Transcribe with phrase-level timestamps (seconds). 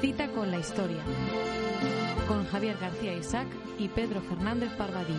[0.00, 1.02] Cita con la historia.
[2.28, 5.18] Con Javier García Isaac y Pedro Fernández Parvadillo.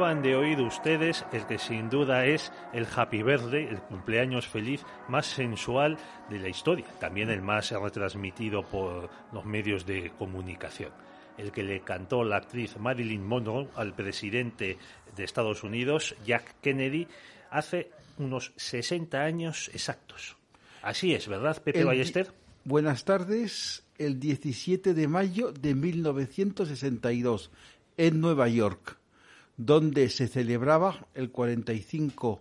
[0.00, 4.80] Acaban de oír ustedes el que sin duda es el Happy Birthday, el cumpleaños feliz
[5.08, 5.98] más sensual
[6.30, 10.90] de la historia, también el más retransmitido por los medios de comunicación.
[11.36, 14.78] El que le cantó la actriz Marilyn Monroe al presidente
[15.14, 17.06] de Estados Unidos, Jack Kennedy,
[17.50, 20.38] hace unos 60 años exactos.
[20.80, 22.32] Así es, ¿verdad, Pepe El Ballester?
[22.64, 23.84] Buenas tardes.
[23.98, 27.50] El 17 de mayo de 1962,
[27.98, 28.96] en Nueva York,
[29.60, 32.40] donde se celebraba el 45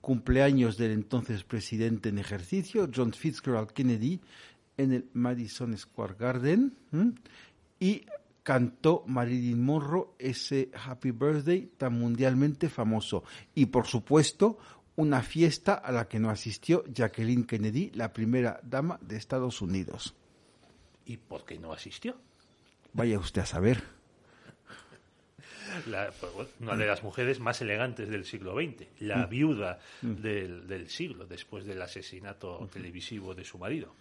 [0.00, 4.20] cumpleaños del entonces presidente en ejercicio, John Fitzgerald Kennedy,
[4.76, 7.14] en el Madison Square Garden, ¿m?
[7.80, 8.06] y
[8.44, 13.24] cantó Marilyn Monroe ese Happy Birthday tan mundialmente famoso.
[13.52, 14.58] Y por supuesto,
[14.94, 20.14] una fiesta a la que no asistió Jacqueline Kennedy, la primera dama de Estados Unidos.
[21.04, 22.16] ¿Y por qué no asistió?
[22.92, 23.99] Vaya usted a saber.
[25.86, 30.88] La- pues, una de las mujeres más elegantes del siglo XX, la viuda del, del
[30.88, 33.94] siglo, después del asesinato televisivo de su marido.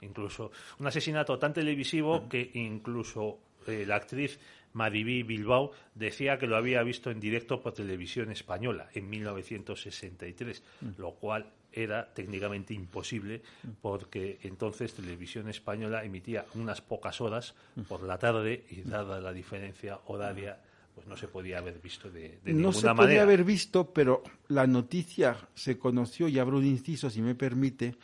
[0.00, 4.38] Incluso un asesinato tan televisivo que incluso eh, la actriz
[4.74, 10.62] Mariví Bilbao decía que lo había visto en directo por televisión española en 1963,
[10.98, 13.42] lo cual era técnicamente imposible
[13.80, 17.54] porque entonces televisión española emitía unas pocas horas
[17.88, 20.58] por la tarde y dada la diferencia horaria
[20.94, 23.22] pues no se podía haber visto de, de no ninguna se podía manera.
[23.22, 27.96] haber visto, pero la noticia se conoció, y abro un inciso, si me permite,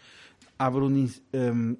[0.58, 1.76] abro un em,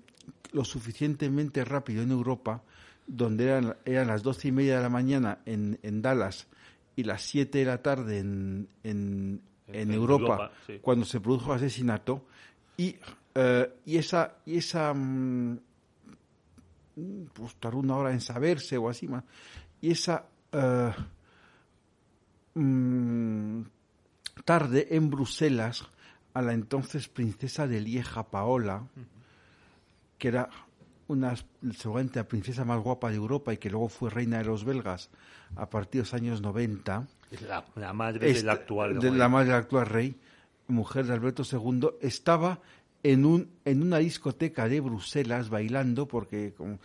[0.52, 2.62] lo suficientemente rápido en Europa,
[3.06, 6.46] donde eran, eran las doce y media de la mañana en, en Dallas
[6.94, 10.78] y las siete de la tarde en, en, en En Europa, Europa, sí.
[10.82, 12.26] cuando se produjo el asesinato,
[12.76, 12.96] y,
[13.34, 15.58] eh, y esa, y esa mm,
[17.32, 19.25] pues tardó una hora en saberse o así más.
[19.80, 20.92] Y esa eh,
[22.54, 23.62] mm,
[24.44, 25.84] tarde en Bruselas
[26.34, 28.84] a la entonces princesa de Lieja Paola,
[30.19, 30.48] que era
[31.08, 31.34] una
[31.75, 35.10] seguramente la princesa más guapa de Europa y que luego fue reina de los belgas
[35.56, 39.19] a partir de los años 90 Es la, la madre del esta- actual de rey.
[39.19, 40.16] la madre del actual rey,
[40.66, 42.60] mujer de Alberto II, estaba
[43.03, 46.78] en un en una discoteca de Bruselas bailando porque como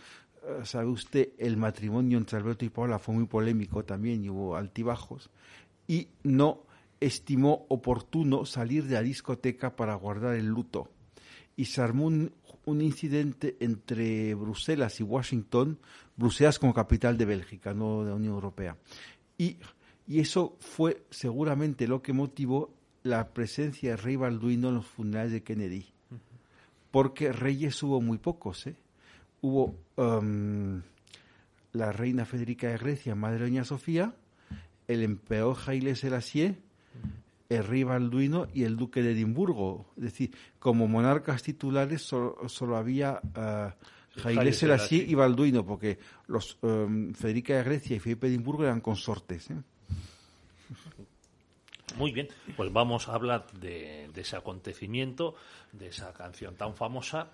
[0.64, 5.30] sabe usted el matrimonio entre Alberto y Paola fue muy polémico también y hubo altibajos
[5.86, 6.62] y no
[7.00, 10.90] estimó oportuno salir de la discoteca para guardar el luto
[11.56, 12.32] y se armó un,
[12.64, 15.78] un incidente entre Bruselas y Washington,
[16.16, 18.76] Bruselas como capital de Bélgica, no de la Unión Europea.
[19.38, 19.58] Y,
[20.06, 25.32] y eso fue seguramente lo que motivó la presencia de Rey Balduino en los funerales
[25.32, 25.86] de Kennedy.
[26.90, 28.76] Porque reyes hubo muy pocos, ¿eh?
[29.44, 30.80] Hubo em,
[31.74, 34.14] la reina Federica de Grecia, madre de Doña Sofía,
[34.88, 36.56] el emperador Haile Selassie,
[37.50, 39.92] el rey Balduino y el duque de Edimburgo.
[39.98, 43.20] Es decir, como monarcas titulares solo, solo había
[44.24, 48.64] Haile Haile Selassie y Balduino, porque los em, Federica de Grecia y Felipe de Edimburgo
[48.64, 49.50] eran consortes.
[49.50, 49.56] ¿eh?
[51.98, 55.34] Muy bien, pues vamos a hablar de, de ese acontecimiento,
[55.72, 57.28] de esa canción tan famosa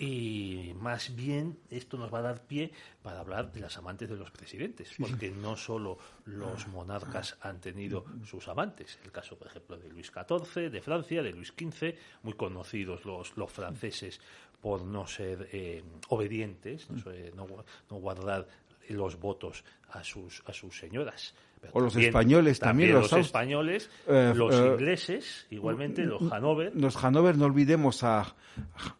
[0.00, 4.16] y más bien esto nos va a dar pie para hablar de las amantes de
[4.16, 9.76] los presidentes, porque no solo los monarcas han tenido sus amantes, el caso por ejemplo
[9.76, 14.20] de Luis XIV, de Francia, de Luis XV, muy conocidos los, los franceses
[14.60, 16.88] por no ser eh, obedientes,
[17.34, 18.46] no, gua- no guardar
[18.92, 21.34] los votos a sus, a sus señoras.
[21.60, 26.72] Pero O los españoles también, los españoles, Eh, los eh, ingleses, igualmente los Hanover.
[26.74, 28.34] Los Hanover, no olvidemos a,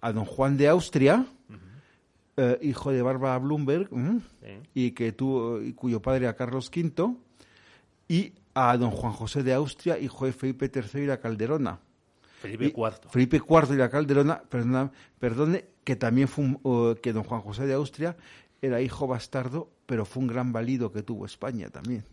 [0.01, 1.25] a don Juan de Austria,
[2.37, 3.89] eh, hijo de Bárbara Bloomberg,
[4.75, 7.15] y que tuvo, y cuyo padre era Carlos V,
[8.09, 11.79] y a don Juan José de Austria, hijo de Felipe III y la Calderona.
[12.41, 13.11] Felipe IV.
[13.11, 17.67] Felipe IV y la Calderona, perdona- perdone, que también fue un- que don Juan José
[17.67, 18.17] de Austria
[18.63, 22.05] era hijo bastardo, pero fue un gran valido que tuvo España también,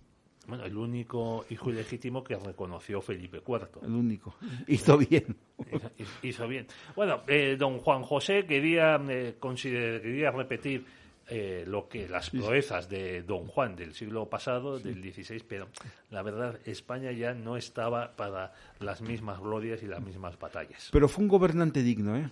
[0.47, 3.67] Bueno, el único hijo ilegítimo que reconoció Felipe IV.
[3.83, 4.35] el único.
[4.67, 5.35] Hizo bien.
[5.71, 5.91] Hizo-
[6.23, 6.67] Hizo bien.
[6.95, 10.85] Bueno, eh, don Juan José quería, eh, quería repetir
[11.29, 15.67] eh, lo que las proezas de don Juan del siglo pasado, del XVI, pero
[16.09, 20.87] la verdad España ya no estaba para las mismas glorias y las mismas batallas.
[20.93, 22.29] Pero fue un gobernante digno, ¿eh?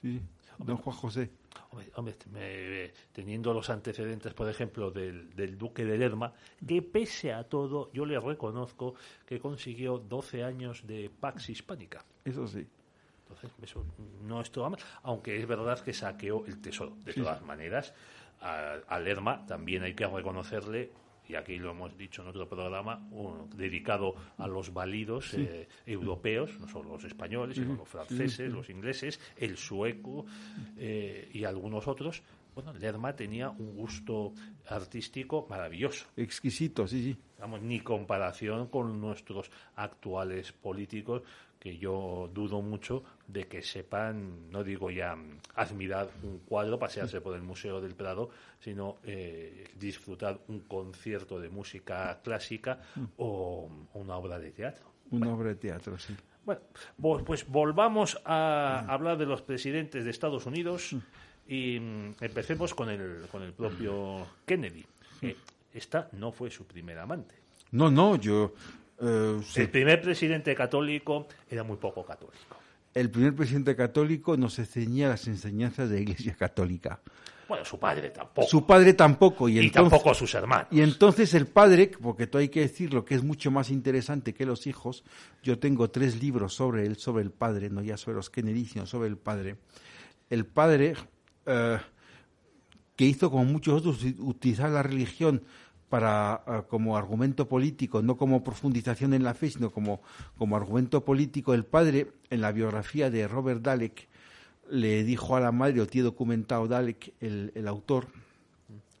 [0.00, 0.18] Sí,
[0.56, 1.30] don Juan José.
[1.70, 6.32] Hombre, hombre, me- teniendo los antecedentes, por ejemplo, del, del duque de Lerma,
[6.66, 8.94] que pese a todo, yo le reconozco
[9.26, 12.04] que consiguió 12 años de Pax Hispánica.
[12.24, 12.66] Eso sí.
[13.28, 13.84] Entonces, eso
[14.22, 16.96] no estuvo mal, aunque es verdad que saqueó el tesoro.
[17.04, 17.92] De todas maneras,
[18.40, 20.92] a, a Lerma también hay que reconocerle,
[21.28, 26.58] y aquí lo hemos dicho en otro programa, un- dedicado a los válidos eh, europeos,
[26.60, 30.26] no solo los españoles, sino los franceses, los ingleses, el sueco
[30.76, 32.22] eh, y algunos otros.
[32.54, 34.32] Bueno, Lerma tenía un gusto
[34.70, 37.16] artístico maravilloso Exquisito, sí, sí.
[37.38, 41.22] vamos, ni comparación con nuestros actuales políticos,
[41.66, 47.20] que yo dudo mucho de que sepan, no digo ya mm, admirar un cuadro, pasearse
[47.20, 48.30] por el Museo del Prado,
[48.60, 52.78] sino eh, disfrutar un concierto de música clásica
[53.16, 54.84] o una obra de teatro.
[55.10, 56.14] Una obra de teatro, sí.
[56.44, 56.60] Bueno,
[57.00, 60.94] vo- pues volvamos a hablar de los presidentes de Estados Unidos
[61.48, 64.86] y mm, empecemos con el, con el propio Kennedy.
[65.20, 65.36] que
[65.74, 67.34] esta no fue su primer amante.
[67.72, 68.54] No, no, yo...
[69.00, 69.60] eh, sí.
[69.60, 72.56] El primer presidente católico era muy poco católico.
[72.94, 77.00] El primer presidente católico no se ceñía a las enseñanzas de la Iglesia Católica.
[77.46, 78.48] Bueno, su padre tampoco.
[78.48, 79.48] Su padre tampoco.
[79.48, 80.66] Y, y entonces, tampoco sus hermanos.
[80.70, 84.46] Y entonces el padre, porque tú hay que decirlo, que es mucho más interesante que
[84.46, 85.04] los hijos,
[85.42, 88.86] yo tengo tres libros sobre él, sobre el padre, no ya sobre los Kennedy, sino
[88.86, 89.58] sobre el padre.
[90.28, 90.94] El padre,
[91.44, 91.78] eh,
[92.96, 95.44] que hizo como muchos otros, uti- utilizar la religión
[95.88, 100.00] para eh, como argumento político, no como profundización en la fe, sino como,
[100.36, 104.08] como argumento político, el padre, en la biografía de Robert Dalek,
[104.70, 108.08] le dijo a la madre, o tiene documentado Dalek, el, el autor,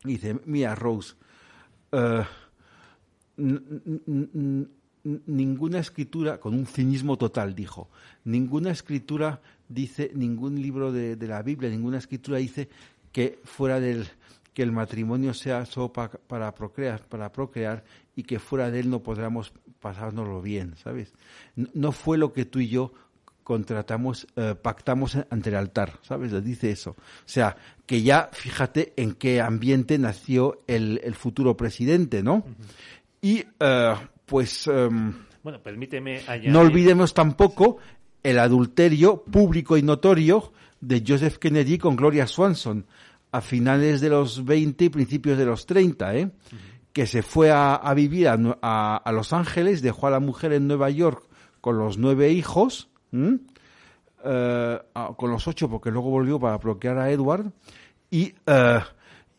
[0.04, 1.14] dice, mira, Rose,
[1.92, 2.24] eh,
[5.26, 7.88] ninguna escritura, con un cinismo total, dijo,
[8.24, 12.68] ninguna escritura dice, ningún libro de, de la Biblia, ninguna escritura dice
[13.12, 14.06] que fuera del
[14.56, 18.88] que el matrimonio sea solo pa- para procrear, para procrear y que fuera de él
[18.88, 21.12] no podamos pasárnoslo bien, ¿sabes?
[21.56, 22.90] No, no fue lo que tú y yo
[23.42, 26.32] contratamos, eh, pactamos ante el altar, ¿sabes?
[26.42, 26.92] Dice eso.
[26.92, 27.54] O sea,
[27.84, 32.42] que ya fíjate en qué ambiente nació el, el futuro presidente, ¿no?
[33.20, 33.94] Y eh,
[34.24, 35.12] pues em,
[35.42, 36.50] Bueno, permíteme añadir.
[36.50, 37.76] no olvidemos tampoco
[38.22, 40.50] el adulterio público y notorio
[40.80, 42.86] de Joseph Kennedy con Gloria Swanson
[43.36, 46.30] a finales de los 20 y principios de los 30, ¿eh?
[46.92, 50.20] que se fue a, a vivir a, Nue- a- a Los Ángeles, dejó a la
[50.20, 51.22] mujer en Nueva York
[51.60, 52.88] con los nueve hijos.
[54.24, 54.78] Eh,
[55.16, 57.52] con los ocho porque luego volvió para bloquear a Edward
[58.10, 58.34] y...
[58.46, 58.80] eh,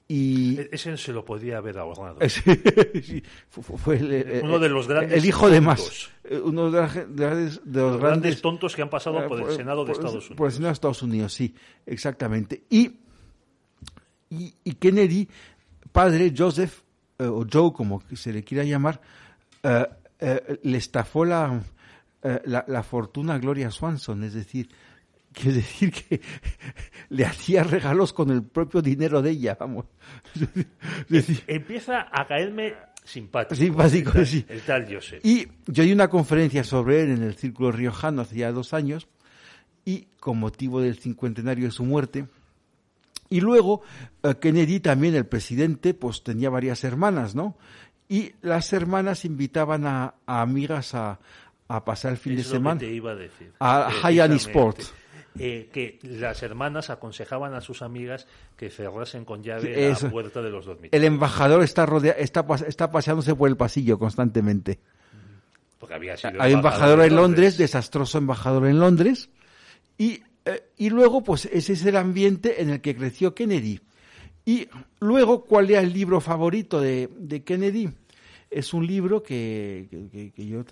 [0.09, 2.19] y E- Ese se lo podía haber ahorrado.
[2.29, 6.11] Sí, fue, fue- fue el, el- Uno de los grandes el hijo de más tontos.
[6.23, 9.87] eh, uno de, los Los grandes tontos que han pasado eh, por el Senado de
[9.87, 10.37] por- Estados Unidos.
[10.37, 11.53] por el Senado de Estados Unidos sí
[11.85, 12.91] exactamente y
[14.29, 15.27] y, y Kennedy
[15.91, 16.81] padre Joseph
[17.19, 19.01] eh, o Joe como se le quiera llamar
[19.63, 19.85] eh,
[20.19, 21.61] eh, le estafó la,
[22.23, 24.69] eh, la la fortuna a Gloria Swanson es decir
[25.37, 26.19] Quiere decir que
[27.09, 29.85] le hacía regalos con el propio dinero de ella, vamos.
[31.09, 33.55] Decir, Empieza a caerme simpático.
[33.55, 34.45] Simpático, el sí.
[34.49, 35.23] El tal Joseph.
[35.23, 39.07] Y yo di una conferencia sobre él en el Círculo Riojano hace ya dos años,
[39.85, 42.25] y con motivo del cincuentenario de su muerte.
[43.29, 43.81] Y luego
[44.23, 47.57] eh, Kennedy también, el presidente, pues tenía varias hermanas, ¿no?
[48.09, 51.19] Y las hermanas invitaban a, a amigas a,
[51.67, 52.79] a pasar el fin Es de lo que semana.
[52.79, 53.51] te iba a decir.
[53.59, 54.19] A High.
[54.35, 54.79] Sport.
[55.39, 60.07] Eh, que las hermanas aconsejaban a sus amigas que cerrasen con llave eso.
[60.07, 60.93] la puerta de los dormitorios.
[60.93, 64.79] El embajador está, rodea, está, está paseándose por el pasillo constantemente.
[65.77, 69.29] Porque había sido Hay embajador en Londres, desastroso embajador en Londres,
[69.99, 73.81] y, eh, y luego, pues ese es el ambiente en el que creció Kennedy.
[74.45, 74.69] Y
[75.01, 77.89] luego, ¿cuál era el libro favorito de, de Kennedy?
[78.49, 79.89] Es un libro que,
[80.33, 80.63] que, yo,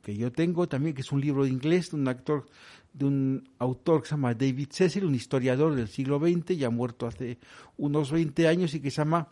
[0.00, 2.46] que yo tengo también, que es un libro de inglés de un actor
[2.92, 7.06] de un autor que se llama David Cecil, un historiador del siglo XX, ya muerto
[7.06, 7.38] hace
[7.76, 9.28] unos 20 años y que se llama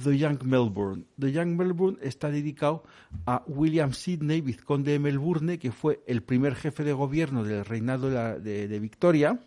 [0.00, 1.04] The Young Melbourne.
[1.18, 2.84] The Young Melbourne está dedicado
[3.26, 8.10] a William Sidney, vizconde de Melbourne, que fue el primer jefe de gobierno del reinado
[8.10, 9.38] de, de, Victoria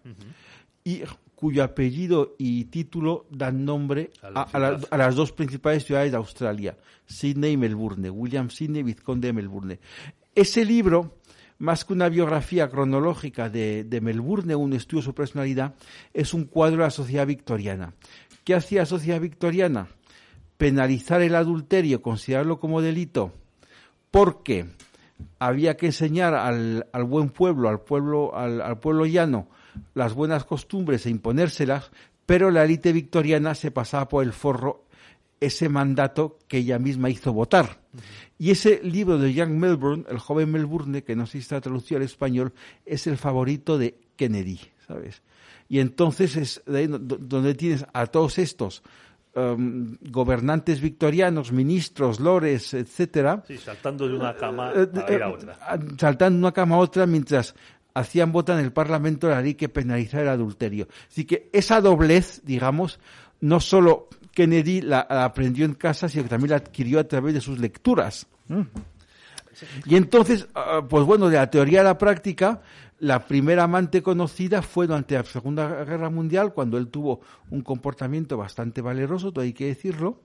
[0.83, 1.01] y
[1.35, 4.43] cuyo apellido y título dan nombre a,
[4.89, 9.79] a, las dos principales ciudades de Australia, Sydney y Melbourne, William Sidney, vizconde de Melbourne.
[10.33, 11.15] Ese libro
[11.57, 15.75] más que una biografía cronológica de, Melbourne, un estudio de su personalidad,
[16.13, 17.93] es un cuadro de la sociedad victoriana.
[18.43, 19.87] ¿Qué hacía la sociedad victoriana?
[20.57, 23.33] Penalizar el adulterio, considerarlo como delito,
[24.11, 24.65] porque
[25.39, 29.47] había que enseñar al, buen pueblo, al pueblo, al pueblo llano,
[29.93, 31.91] las buenas costumbres e imponérselas,
[32.25, 34.85] pero la élite victoriana se pasaba por el forro
[35.39, 37.81] ese mandato que ella misma hizo votar.
[38.37, 41.97] Y ese libro de Young Melbourne, el joven Melbourne, que no sé si está traducido
[41.97, 42.53] al español,
[42.85, 45.21] es el favorito de Kennedy, ¿sabes?
[45.67, 48.83] Y entonces es donde tienes a todos estos
[49.35, 53.43] um, gobernantes victorianos, ministros, lores, etcétera.
[53.47, 55.57] Sí, saltando de una cama a, ir a otra.
[55.97, 57.55] Saltando de una cama a otra mientras
[57.93, 60.87] hacían votar en el Parlamento la ley que penalizara el adulterio.
[61.09, 62.99] Así que esa doblez, digamos,
[63.41, 67.41] no solo Kennedy la, aprendió en casa, sino que también la adquirió a través de
[67.41, 68.27] sus lecturas.
[69.85, 72.61] Y entonces, ah, pues bueno, de la teoría a la práctica,
[72.99, 78.37] la primera amante conocida fue durante la Segunda Guerra Mundial, cuando él tuvo un comportamiento
[78.37, 80.21] bastante valeroso, todo hay que decirlo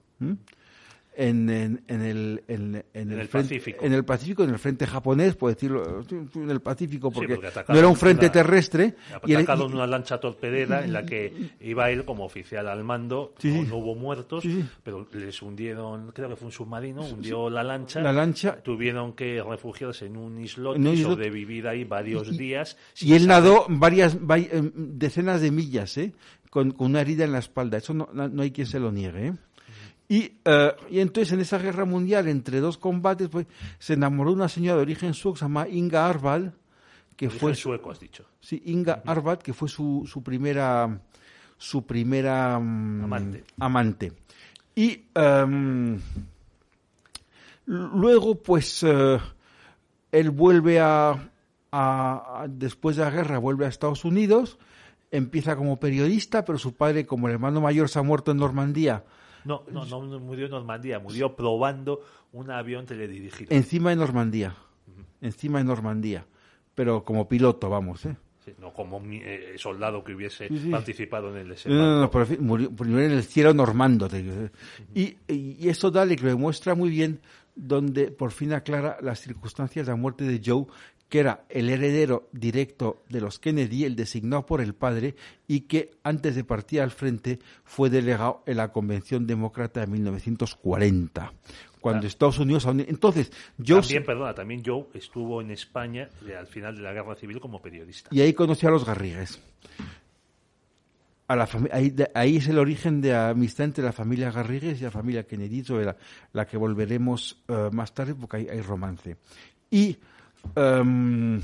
[1.21, 3.85] en, en, en, el, en, el, Pacífico.
[3.85, 7.89] En el Pacífico, en el frente japonés, por decirlo, en el Pacífico, porque, no era
[7.89, 8.95] un frente terrestre.
[9.27, 13.35] Y atacado en una lancha torpedera en la que iba él como oficial al mando,
[13.43, 14.45] no, hubo muertos,
[14.83, 18.01] pero les hundieron, creo que fue un submarino, hundió la lancha.
[18.01, 18.57] La lancha.
[18.63, 22.79] Tuvieron que refugiarse en un islote y sobrevivir ahí varios días.
[22.99, 26.15] Y él nadó varias, em, decenas de millas, ¿eh?
[26.49, 27.79] Con, con, una herida en la espalda.
[27.79, 29.33] Eso no, no hay quien se lo niegue, ¿eh?
[30.11, 33.47] Y, eh, y, entonces en esa guerra mundial, entre dos combates, pues,
[33.79, 36.51] se enamoró una señora de origen sueco, se llama Inga Arvad,
[37.15, 38.25] que fue sueco, has dicho.
[38.41, 41.01] Sí, Inga Arvad, que fue su, su primera
[41.59, 43.45] su primera mm, amante.
[43.61, 44.13] amante.
[44.75, 45.97] Y um,
[47.67, 49.21] luego, pues, uh,
[50.11, 51.31] él vuelve a,
[51.71, 54.59] a, después de la guerra, vuelve a Estados Unidos,
[55.13, 59.05] empieza como periodista, pero su padre, como el hermano mayor, se ha muerto en Normandía
[59.45, 62.01] no, no, no murió en Normandía, murió probando
[62.33, 63.55] un avión teledirigido.
[63.55, 64.55] Encima de Normandía,
[65.21, 66.27] encima de Normandía,
[66.75, 68.17] pero como piloto, vamos, ¿eh?
[68.59, 71.87] no como eh, soldado que hubiese participado en el desembarco.
[71.87, 74.09] No, no, pero murió, murió, en el cielo normando.
[74.95, 77.21] y, y, eso dale que lo demuestra muy bien
[77.55, 80.67] donde por fin aclara las circunstancias de la muerte de Joe,
[81.11, 85.17] que era el heredero directo de los Kennedy, el designado por el padre,
[85.49, 91.33] y que antes de partir al frente fue delegado en la Convención Demócrata de 1940,
[91.81, 92.65] cuando Estados Unidos...
[92.65, 93.81] Entonces, Joe...
[93.81, 98.09] También, perdona, también Joe estuvo en España al final de la Guerra Civil como periodista.
[98.13, 99.43] Y ahí conoció a los Garrigues.
[101.27, 104.91] A la ahí, ahí, es el origen de amistad entre la familia Garrigues y la
[104.93, 105.97] familia Kennedy, sobre la,
[106.33, 109.17] la que volveremos eh, más tarde porque hay, hay romance.
[109.71, 109.97] Y
[110.57, 111.41] Em,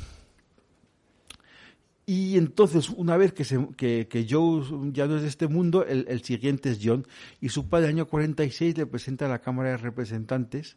[2.08, 4.62] y entonces, una vez que, se, que, que, Joe
[4.92, 7.04] ya no es de este mundo, el, siguiente es John.
[7.40, 10.76] Y su padre, año 46, le presenta a la Cámara de Representantes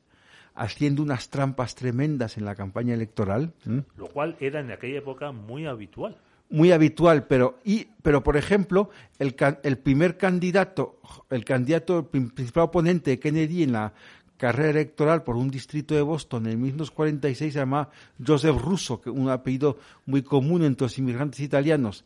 [0.55, 3.53] haciendo unas trampas tremendas en la campaña electoral.
[3.95, 6.17] Lo cual era en aquella época muy habitual.
[6.49, 10.99] Muy habitual, pero, y, pero por ejemplo, el, el primer candidato,
[11.29, 13.93] el candidato, principal oponente de Kennedy en la
[14.39, 17.89] carrera electoral por un distrito de Boston en 1946 se llama
[18.25, 22.05] Joseph Russo, que un apellido muy común entre los inmigrantes italianos.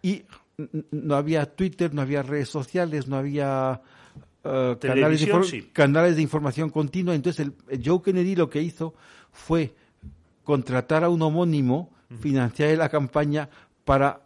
[0.00, 0.22] Y
[0.90, 3.82] no había Twitter, no había redes sociales, no había
[4.42, 7.14] eh, canales, de canales, de información continua.
[7.14, 8.94] Entonces, el, Joe Kennedy lo que hizo
[9.30, 9.74] fue
[10.44, 13.50] contratar a un homónimo, financiar la campaña
[13.84, 14.25] para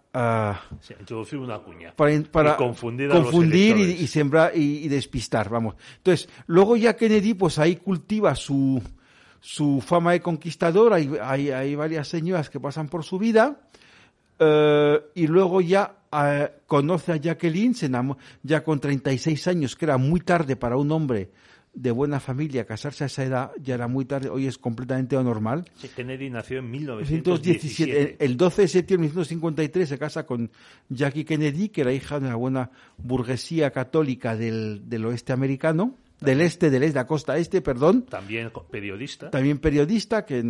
[0.99, 1.95] introducir una cuña.
[1.95, 5.77] Para, confundir, y, sembrar y, despistar, vamos.
[5.99, 8.83] Entonces, luego ya Kennedy, pues ahí cultiva su,
[9.41, 13.61] su fama de conquistador, hay, hay, varias señoras que pasan por su vida,
[14.39, 17.91] eh, y luego ya eh, conoce a Jacqueline, se
[18.43, 21.31] ya con 36 años, que era muy tarde para un hombre
[21.73, 25.65] de buena familia casarse a esa edad, ya era muy tarde, hoy es completamente anormal.
[25.77, 27.91] Sí, Kennedy nació en 1917.
[27.91, 28.25] 1917.
[28.25, 30.51] El 12 de septiembre de 1953 se casa con
[30.89, 36.41] Jackie Kennedy, que era hija de una buena burguesía católica del, del oeste americano, del
[36.43, 38.03] este, del este, de la costa este, perdón.
[38.03, 39.31] También periodista.
[39.31, 40.43] También periodista que,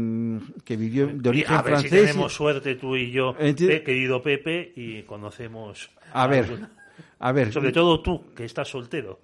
[0.64, 2.10] que vivió de origen a ver si francés.
[2.12, 5.90] tenemos suerte tú y yo, querido Pepe, y conocemos.
[6.12, 6.72] A ver, alguna-
[7.18, 9.20] a ver, Sobre todo tú, que estás soltero.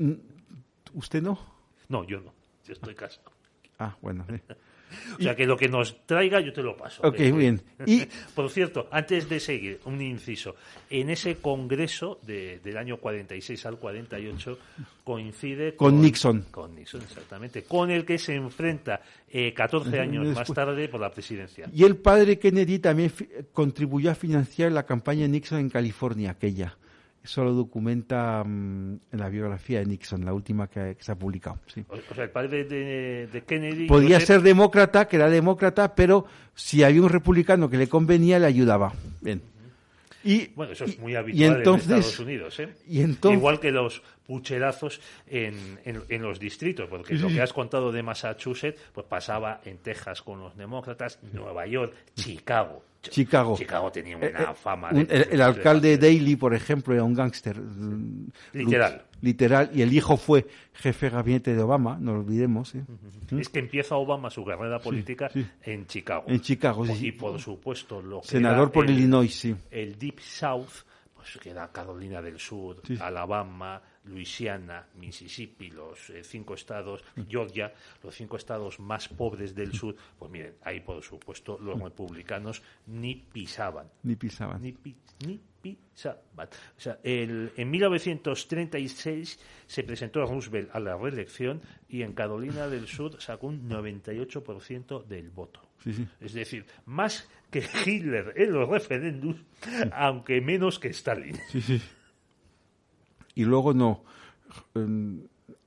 [0.95, 1.56] ¿usted no?
[1.89, 2.33] No, yo no.
[2.67, 3.31] Yo estoy casado.
[3.79, 4.27] Ah, bueno.
[5.19, 7.03] O sea que lo que nos traiga yo te lo paso.
[7.03, 7.61] Ok, muy bien.
[7.87, 8.05] Y
[8.37, 10.55] Por cierto, antes de seguir, un inciso.
[10.89, 14.59] En ese congreso de- del año 46 al 48
[15.03, 16.47] coincide Con Nixon.
[16.53, 17.65] Con Nixon, exactamente.
[17.65, 21.69] Con el que se enfrenta eh, 14 años más tarde por la presidencia.
[21.75, 23.13] Y el padre Kennedy también
[23.53, 26.77] contribuyó a financiar la campaña de Nixon en California, aquella.
[27.27, 31.17] Eso lo documenta mm, en la biografía de Nixon, la última que, que se ha
[31.17, 31.59] publicado.
[31.67, 31.85] sí.
[31.89, 33.89] O, o sea, el padre de, de Kennedy.
[33.89, 38.47] Podía ser demócrata, que era demócrata, pero si había un republicano que le convenía, le
[38.47, 38.93] ayudaba.
[39.21, 39.43] Bien.
[40.23, 42.69] Y, Bueno, eso es y- muy y habitual entonces, en Estados Unidos, ¿eh?
[42.89, 47.53] y entonces- Igual que los pucherazos en, en- en los distritos, porque lo que has
[47.53, 52.83] contado de Massachusetts, pues pasaba en Texas con los demócratas, Nueva York, Chicago.
[53.07, 53.57] Ch- Chicago.
[53.57, 54.91] Chicago tenía una Eh, eh, fama.
[54.93, 57.57] un- el, el alcalde de- Daley, por ejemplo, era un gángster.
[58.53, 59.05] Literal.
[59.23, 59.71] Literal.
[59.75, 62.69] Y el hijo fue jefe de gabinete de Obama, no lo olvidemos.
[62.69, 62.81] ¿sí?
[63.39, 65.47] Es que empieza Obama su carrera política sí.
[65.63, 66.25] en Chicago.
[66.29, 67.07] En Chicago, sí, sí.
[67.09, 69.55] Y por supuesto, lo que Senador por el- Illinois, sí.
[69.71, 70.85] el Deep South,
[71.15, 72.97] pues que era Carolina del Sur, Sí.
[73.01, 77.73] Alabama, Luisiana, Mississippi, los eh, cinco estados, Georgia,
[78.03, 83.15] los cinco estados más pobres del sur, pues miren, ahí por supuesto los republicanos ni
[83.17, 84.63] pisaban, Ni pisaban.
[84.63, 84.97] ni, pi-
[85.27, 86.49] ni pisaban.
[86.77, 92.87] O sea, el- en 1936 se presentó Roosevelt a la reelección y en Carolina del
[92.87, 95.61] Sur sacó un 98% del voto.
[95.83, 96.07] Sí, sí.
[96.21, 99.41] Es decir, más que Hitler en los referéndums,
[99.93, 101.37] aunque menos que Stalin.
[101.51, 101.81] Sí, sí.
[103.37, 104.03] Y luego no.
[104.75, 105.21] Em,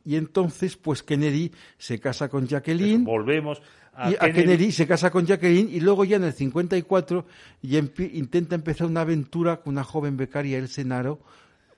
[0.04, 3.04] Y entonces, pues Kennedy se casa con Jacqueline.
[3.06, 3.62] Volvemos
[3.94, 7.26] a, y a Kennedy se casa con Jacqueline y luego ya en el 54
[7.62, 11.20] ya empi- intenta empezar una aventura con una joven becaria del Senado,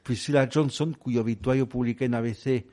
[0.04, 2.66] Priscilla Johnson, cuyo obituario publiqué en ABC eh,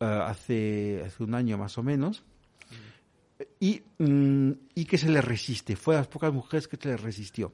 [0.00, 2.22] hace, hace un año más o menos,
[3.58, 5.76] y, mm, y que se le resiste.
[5.76, 7.52] Fue de las pocas mujeres que se le resistió.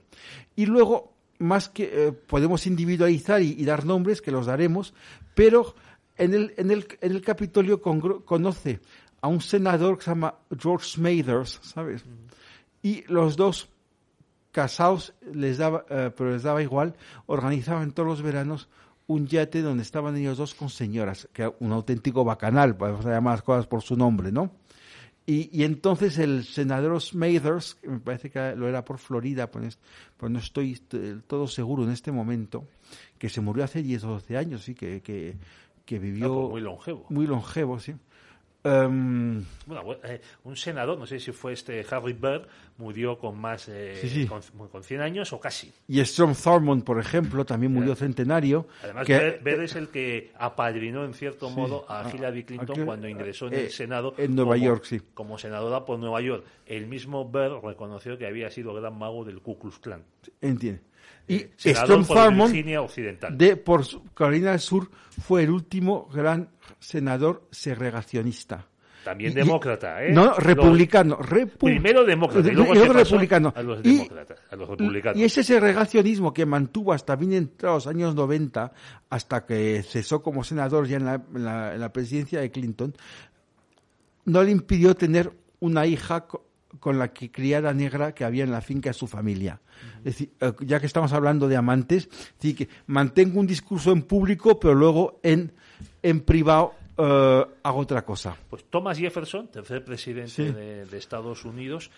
[0.57, 4.95] Y luego, más que eh, podemos individualizar y, y dar nombres, que los daremos,
[5.35, 5.75] pero
[6.17, 8.81] en el, en el, en el Capitolio conoce
[9.21, 12.05] a un senador que se llama George Smathers, ¿sabes?
[12.83, 13.69] Y los dos
[14.53, 16.95] casados, les daba, eh, pero les daba igual,
[17.27, 18.69] organizaban todos los veranos
[19.07, 23.11] un yate donde estaban ellos dos con señoras, que era un auténtico bacanal, vamos a
[23.11, 24.51] llamar las cosas por su nombre, ¿no?
[25.27, 29.79] Y, y entonces el senador Smathers, que me parece que lo era por Florida, pues,
[30.17, 30.77] pues no estoy
[31.27, 32.69] todo seguro en este momento,
[33.19, 35.37] que se murió hace 10 o 12 años, sí, que, que,
[35.85, 37.07] que vivió Ah, pues muy longevo.
[37.09, 37.95] muy longevo, sí.
[38.67, 42.47] Em, Bueno, eh, un senador, no sé si fue este Harry Byrd,
[42.79, 44.27] murió con más, eh, Sí, sí.
[44.27, 45.73] Con, con 100 años o casi.
[45.89, 48.67] y Strom Thurmond, por ejemplo, también murió centenario.
[48.83, 52.85] Además, que- Byrd, Byrd es el que apadrinó en cierto modo a Ah, Hillary Clinton
[52.85, 54.15] cuando ingresó en eh, el Senado.
[54.19, 55.01] en Nueva como- York, sí.
[55.15, 56.45] Como senadora por Nueva York.
[56.67, 60.03] El mismo Byrd reconoció que había sido gran mago del Ku Klux Klan.
[60.41, 60.81] Entiende.
[61.29, 63.37] Y Eh, Virginia Occidental.
[63.37, 63.83] de por
[64.15, 68.67] Carolina del Sur, fue el último gran senador segregacionista.
[69.05, 70.13] También Y- demócrata, ¿eh?
[70.13, 71.17] No, Los- republicano.
[71.19, 73.53] repu- Primero demócrata y luego, y republicano.
[73.55, 75.21] a los Y- demócratas, a los republicanos.
[75.21, 78.73] Y ese segregacionismo que mantuvo hasta bien entrados los años 90,
[79.09, 82.95] hasta que cesó como senador ya en la, en la- en la presidencia de Clinton,
[84.25, 86.27] no le impidió tener una hija
[86.81, 89.61] con la que criara negra que había en la finca de su familia.
[89.99, 93.93] Es decir, eh, ya que estamos hablando de amantes, es decir, que mantengo un discurso
[93.93, 95.53] en público, pero luego en,
[96.03, 98.37] en privado eh, hago otra cosa.
[98.49, 100.45] Pues Thomas Jefferson, tercer presidente Sí.
[100.45, 101.91] de, de Estados Unidos,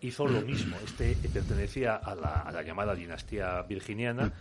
[0.00, 0.76] hizo lo mismo.
[0.84, 4.32] Este pertenecía a la, a la llamada dinastía virginiana.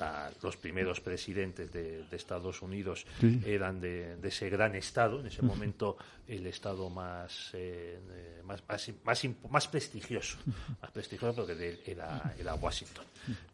[0.00, 3.42] A los primeros presidentes de, de Estados Unidos Sí.
[3.44, 7.98] eran de, de ese gran estado, en ese momento el estado más, eh,
[8.44, 10.38] más, más, más, más prestigioso,
[10.80, 13.04] más prestigioso porque de él era, era Washington.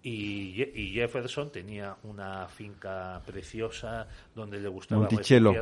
[0.02, 5.52] Y, y Jefferson tenía una finca preciosa donde le gustaba Monticello.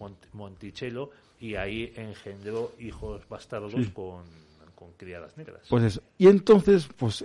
[0.00, 4.22] Mont- Monticello, y ahí engendró hijos bastardos con,
[4.82, 5.62] con criadas negras.
[5.68, 6.02] Pues eso.
[6.18, 7.24] Y entonces, pues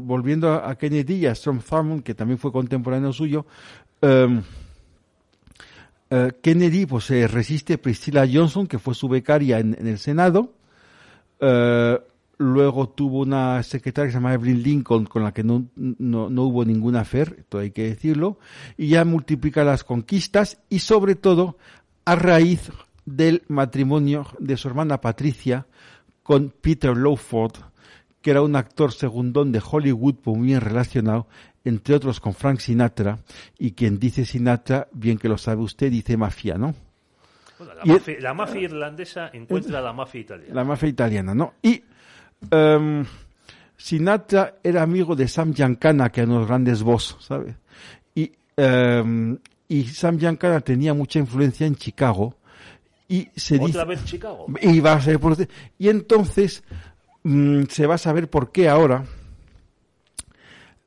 [0.00, 3.44] volviendo a, a Kennedy y a Strom Thurmond, que también fue contemporáneo suyo,
[4.00, 4.42] em,
[6.10, 10.54] eh, Kennedy pues se resiste Priscilla Johnson, que fue su becaria en, el Senado.
[11.40, 12.00] Eh,
[12.38, 16.42] luego tuvo una secretaria que se llama Evelyn Lincoln, con la que no, no, no
[16.42, 18.38] hubo ninguna affair, esto hay que decirlo.
[18.78, 21.58] Y ya multiplica las conquistas y sobre todo
[22.06, 22.70] a raíz
[23.04, 25.66] del matrimonio de su hermana Patricia
[26.24, 27.52] con Peter Lawford,
[28.20, 31.28] que era un actor segundón de Hollywood muy bien relacionado,
[31.64, 33.18] entre otros con Frank Sinatra,
[33.58, 36.74] y quien dice Sinatra, bien que lo sabe usted, dice mafia, ¿no?
[37.58, 40.54] Bueno, la, Y- mafia, la mafia irlandesa encuentra la mafia italiana.
[40.54, 41.54] La mafia italiana, ¿no?
[41.62, 41.82] Y
[42.50, 43.04] em,
[43.76, 47.56] Sinatra era amigo de Sam Giancana, que eran unos grandes boss, ¿sabe?
[48.14, 52.36] Y, em, y Sam Giancana tenía mucha influencia en Chicago,
[53.14, 53.70] y se dice...
[53.70, 54.46] Otra vez Chicago.
[54.60, 55.36] Y va a ser por-
[55.78, 56.62] y entonces
[57.22, 59.04] mm, se va a saber por qué ahora.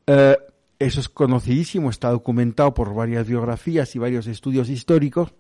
[0.06, 0.38] Eh,
[0.80, 5.34] eso es conocidísimo, está documentado por varias biografías y varios estudios históricos.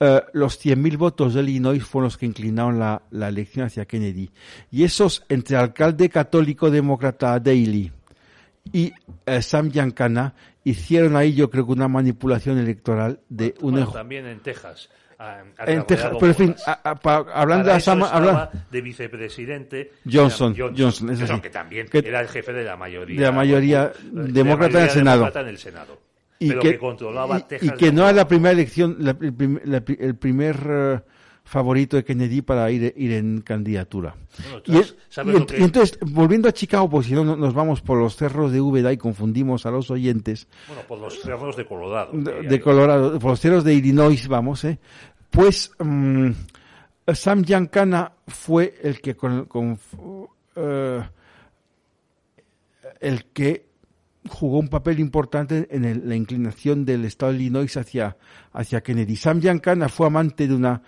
[0.00, 4.30] Eh, los 100.000 votos de Illinois fueron los que inclinaron la, la elección hacia Kennedy.
[4.70, 7.92] Y esos entre alcalde católico demócrata Daley
[8.72, 8.92] y
[9.26, 10.34] eh, Sam Giancana
[10.64, 14.88] hicieron ahí yo creo que una manipulación electoral de Bueno, también en Texas.
[15.66, 16.94] En Texas, pero en fin, a-
[17.34, 17.72] hablando de
[18.12, 21.40] habla- de vicepresidente Johnson, era Johnson, es así.
[21.40, 24.90] que también Que- era el jefe de la mayoría de la mayoría demócrata en el
[24.90, 25.18] Senado.
[25.20, 26.00] demócrata en el Senado.
[26.40, 27.78] y pero que, controlaba y- y, Texas.
[27.78, 31.00] que no era la primera elección, la- el primer eh,
[31.44, 34.16] favorito de Kennedy para ir, ir en candidatura.
[34.50, 37.12] Bueno, Y, es- ¿sabes y lo ent- que- y entonces, volviendo a Chicago, pues si
[37.12, 40.82] no no- nos vamos por los cerros de Úbeda y confundimos a los oyentes, Bueno,
[40.88, 42.12] por los cerros de Colorado.
[42.14, 42.60] de.
[42.60, 44.78] Colorado, por los cerros de Illinois, vamos, ¿eh?
[45.30, 46.30] pues mm,
[47.12, 49.78] Sam Giancana fue el que con, con,
[50.56, 51.02] eh,
[53.00, 53.66] el que
[54.30, 58.16] jugó un papel importante en el- la inclinación del estado de Illinois hacia,
[58.52, 59.16] hacia Kennedy.
[59.16, 60.80] Sam Giancana fue amante de una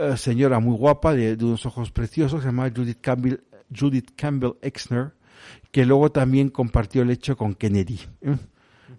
[0.00, 3.40] eh, señora muy guapa, de, de unos ojos preciosos, se llamaba Judith Campbell,
[3.74, 5.12] Judith Campbell Exner,
[5.70, 8.00] que luego también compartió el hecho con Kennedy.
[8.22, 8.36] ¿eh?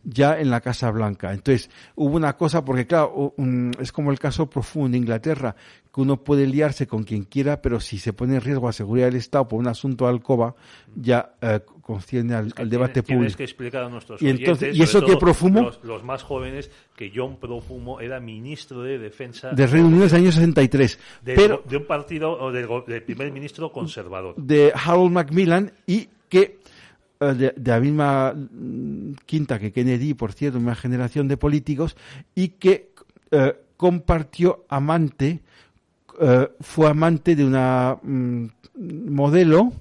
[0.04, 1.34] Ya en la Casa Blanca.
[1.34, 3.34] Entonces, hubo una cosa, porque claro,
[3.80, 5.56] es como el caso profundo de Inglaterra,
[5.94, 9.08] que uno puede liarse con quien quiera, pero si se pone en riesgo la seguridad
[9.08, 10.56] del Estado por un asunto de alcoba,
[10.96, 13.38] ya eh, concierne al, al debate Tienes- Tienes público.
[13.38, 15.62] que explicar a nuestros Y entonces- oyentes, ¿y eso todo Profumo?
[15.64, 20.10] Los, los más jóvenes, que John Profumo era ministro de Defensa De Reino Unido en
[20.10, 21.00] el año 63.
[21.24, 22.68] del pero de un partido o del,
[23.04, 24.36] primer ministro conservador.
[24.38, 26.60] de Harold Macmillan y que
[27.26, 31.96] de, de la misma mm, quinta que Kennedy, por cierto, una generación de políticos,
[32.36, 32.92] y que
[33.32, 35.42] eh, compartió amante,
[36.20, 38.46] eh, fue amante de una mm,
[39.10, 39.72] modelo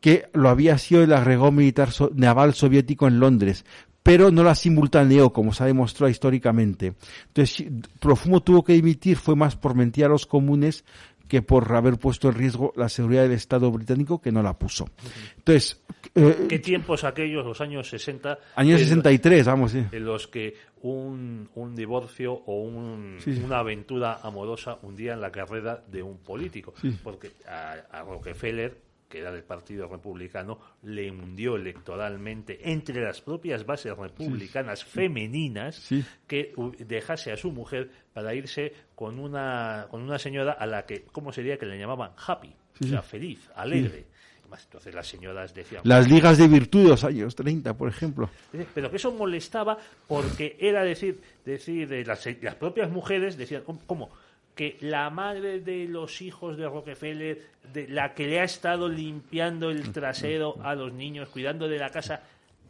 [0.00, 3.64] que lo había sido el agregado militar naval soviético en Londres,
[4.02, 6.94] pero no la simultaneó, como se ha demostrado históricamente.
[7.26, 7.66] Entonces,
[8.00, 10.84] Profumo tuvo que dimitir, fue más por mentir a los comunes
[11.28, 14.88] que por haber puesto en riesgo la seguridad del Estado británico, que no la puso.
[15.36, 15.80] Entonces,
[16.14, 18.38] eh, ¿Qué tiempos aquellos, los años 60?
[18.56, 19.84] año en- 63, vamos, sí.
[19.92, 23.42] En los que un, un divorcio o un- Sí, sí.
[23.44, 26.72] una aventura amorosa hundía en la carrera de un político.
[26.80, 26.96] Sí.
[27.02, 28.76] Porque a, a Rockefeller,
[29.08, 36.04] que era del Partido Republicano, le hundió electoralmente entre las propias bases republicanas femeninas Sí.
[36.26, 41.04] que dejase a su mujer para irse con una, con una señora a la que,
[41.12, 42.12] ¿cómo sería que le llamaban?
[42.26, 44.06] Happy, Sí, o sea, feliz, alegre.
[44.50, 48.30] Entonces las señoras decían, Las ligas de virtud de los años 30, por ejemplo.
[48.74, 53.80] pero que eso molestaba porque era decir, decir de las, las propias mujeres decían, ¿cómo-
[53.86, 54.10] ¿cómo?
[54.58, 59.70] Que la madre de los hijos de Rockefeller, de la que le ha estado limpiando
[59.70, 62.22] el trasero a los niños, cuidando de la casa,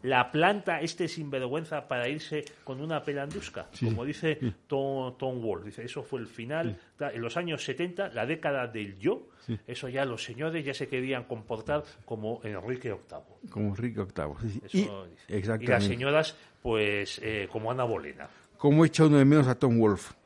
[0.03, 5.65] la planta este sinvergüenza para irse con una pelandusca, como dice Tom, Tom Wall.
[5.65, 6.79] Dice, eso fue el final.
[7.01, 9.29] En los años 70, la década del yo,
[9.67, 13.51] eso ya los señores ya se querían comportar como Enrique VIII.
[13.51, 14.61] Como Enrique VIII.
[14.67, 15.25] Eso Y, dice.
[15.27, 15.87] Y las exactamente.
[15.87, 18.29] señoras, pues, eh, como Ana Bolena.
[18.59, 20.18] Como echa uno de menos a Tom Wolfe.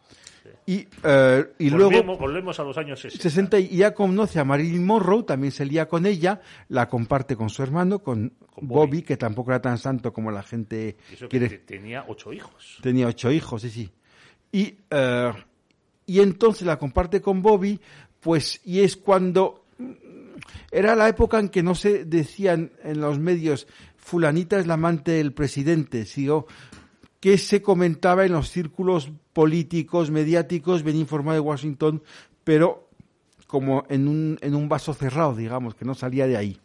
[0.67, 1.91] Y, eh, y luego...
[1.91, 3.23] volvemos, volvemos a los años 60.
[3.23, 7.51] 60 y ya conoce a Marilyn Monroe, también se lía con ella, la comparte con
[7.51, 9.03] su hermano, con, Con Bobby, Bobby.
[9.03, 11.49] que tampoco era tan santo como la gente eso que quiere.
[11.49, 12.79] te- tenía ocho hijos.
[12.83, 13.91] Tenía ocho hijos, sí, sí.
[14.53, 15.33] Y, eh,
[16.07, 17.81] y entonces la comparte con Bobby,
[18.21, 19.93] pues, y es cuando mm,
[20.71, 25.13] era la época en que no se decían en los medios, fulanita es la amante
[25.13, 26.47] del presidente, sino
[27.21, 32.03] que se comentaba en los círculos políticos, mediáticos, bien informado de Washington,
[32.45, 32.89] pero
[33.47, 36.59] como en un, en un vaso cerrado, digamos, que no salía de ahí.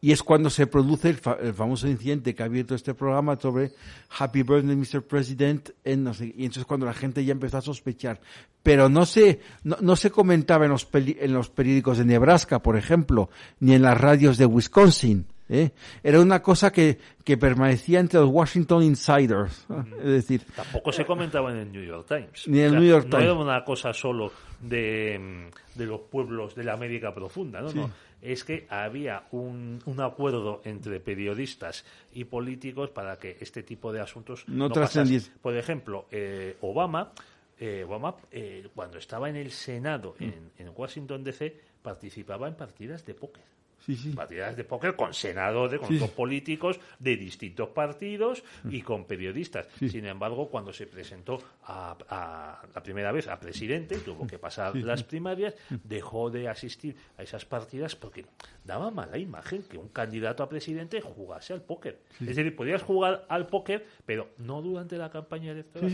[0.00, 3.36] y es cuando se produce el, fa- el famoso incidente que ha abierto este programa
[3.36, 3.72] sobre
[4.16, 5.02] Happy Birthday Mr.
[5.02, 8.20] President y entonces cuando la gente ya empezó a sospechar
[8.62, 12.62] pero no se no, no se comentaba en los peli- en los periódicos de Nebraska
[12.62, 15.70] por ejemplo ni en las radios de Wisconsin ¿eh?
[16.02, 19.86] era una cosa que, que permanecía entre los Washington Insiders ¿no?
[19.98, 22.48] es decir Tampoco se comentaba en el New York Times.
[22.48, 23.24] Ni en el New York no Times.
[23.24, 27.72] era una cosa solo de, mm, de los pueblos de la América profunda, ¿no?
[27.72, 27.90] no.
[28.20, 34.00] Es que había un, un acuerdo entre periodistas y políticos para que este tipo de
[34.00, 34.72] asuntos No pasasen.
[35.04, 35.32] trascendiese.
[35.40, 37.12] Por ejemplo, eh, Obama,
[37.60, 40.24] eh, Obama eh, cuando estaba en el Senado Mm.
[40.24, 43.44] en, en Washington DC, participaba en partidas de póker
[43.80, 45.98] sí sí partidas de póker con senadores, con Sí.
[45.98, 49.66] dos políticos de distintos partidos y con periodistas.
[49.78, 54.74] Sin embargo, cuando se presentó a, a- la primera vez a presidente, tuvo que pasar
[54.76, 58.26] las primarias, dejó de asistir a esas partidas porque
[58.64, 62.00] daba mala imagen que un candidato a presidente jugase al póker.
[62.20, 65.90] Es decir, podías jugar al póker, pero no durante la campaña electoral.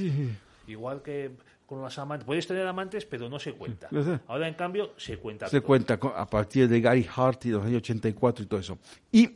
[0.66, 1.30] Igual que
[1.66, 2.26] con los amantes.
[2.26, 3.88] Puedes tener amantes, pero no se cuenta.
[4.28, 5.66] Ahora, en cambio, se cuenta se todo.
[5.66, 8.78] cuenta a partir de Gary Hart y los años 84 y todo eso.
[9.12, 9.30] Y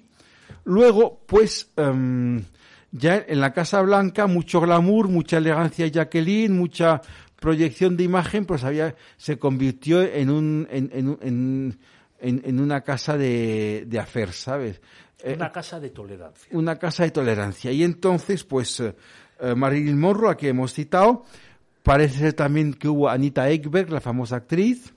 [0.64, 2.42] luego, pues, em,
[2.90, 7.00] ya en la Casa Blanca, mucho glamour, mucha elegancia Jacqueline, mucha
[7.40, 11.78] proyección de imagen, pues había, se convirtió en un, en, en,
[12.20, 14.80] en, en- una casa de, de afer, ¿sabes?
[15.22, 16.48] Eh, Una casa de tolerancia.
[16.56, 17.70] una casa de tolerancia.
[17.72, 18.94] Y entonces, pues, eh,
[19.56, 21.24] Marilyn Monroe, a que hemos citado,
[21.88, 24.92] parece también que hubo Anita Ekberg, la famosa actriz.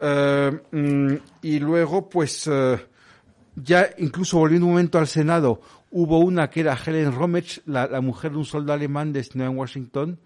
[0.00, 2.78] Eh, mm, y luego, pues, eh,
[3.54, 8.32] ya incluso volviendo un momento al Senado, hubo una que era Helen Romech, la, mujer
[8.32, 10.18] de un soldado alemán destinado en Washington,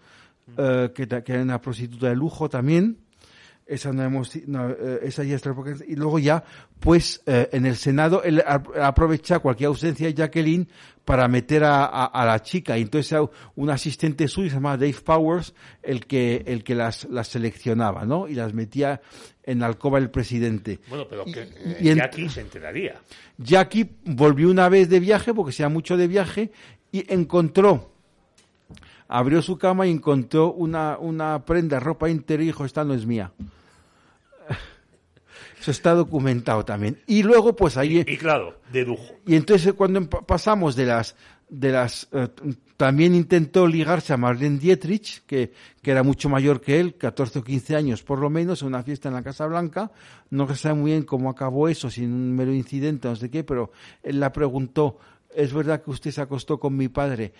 [0.56, 2.98] eh, que era una prostituta de lujo también.
[3.68, 5.54] Esa no hemos, no, eh, esa ya está
[5.86, 6.42] y luego ya,
[6.80, 10.66] pues, eh, en el Senado, él aprovecha cualquier ausencia de Jacqueline
[11.04, 12.78] para meter a, a- a la chica.
[12.78, 13.18] Y entonces
[13.56, 15.52] un asistente suyo, se llamaba Dave Powers,
[15.82, 18.26] el que, el que las, las seleccionaba, ¿no?
[18.26, 19.02] Y las metía
[19.44, 20.80] en la alcoba del presidente.
[20.88, 23.00] Bueno, pero que Y- eh, en- Jackie se enteraría.
[23.36, 26.52] Jackie volvió una vez de viaje, porque se da mucho de viaje,
[26.90, 27.92] y encontró,
[29.08, 33.04] abrió su cama y encontró una, una prenda, ropa interior y dijo, esta no es
[33.04, 33.30] mía.
[35.60, 36.98] Eso está documentado también.
[37.06, 38.04] Y luego, pues ahí...
[38.06, 39.14] Y claro, dedujo.
[39.26, 41.16] Y entonces cuando pasamos de las
[41.50, 42.28] de las eh,
[42.76, 47.42] también intentó ligarse a Marlene Dietrich, que, que era mucho mayor que él, 14 o
[47.44, 49.90] 15 años por lo menos, en una fiesta en la Casa Blanca.
[50.30, 53.44] No se sabe muy bien cómo acabó eso, sin un mero incidente, no sé qué,
[53.44, 54.98] pero él la preguntó,
[55.34, 57.32] ¿es verdad que usted se acostó con mi padre?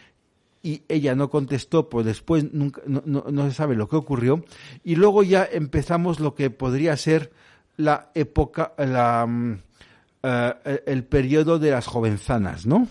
[0.60, 4.44] y ella no contestó, pues después nunca, no, no- no se sabe lo que ocurrió.
[4.82, 7.30] Y luego ya empezamos lo que podría ser
[7.78, 9.58] la época, la, mm,
[10.22, 12.86] eh, el periodo de las jovenzanas, ¿no?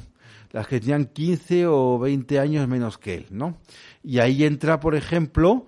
[0.51, 3.57] Las que tenían 15 o 20 años menos que él, ¿no?
[4.01, 5.65] Y ahí entra, por ejemplo,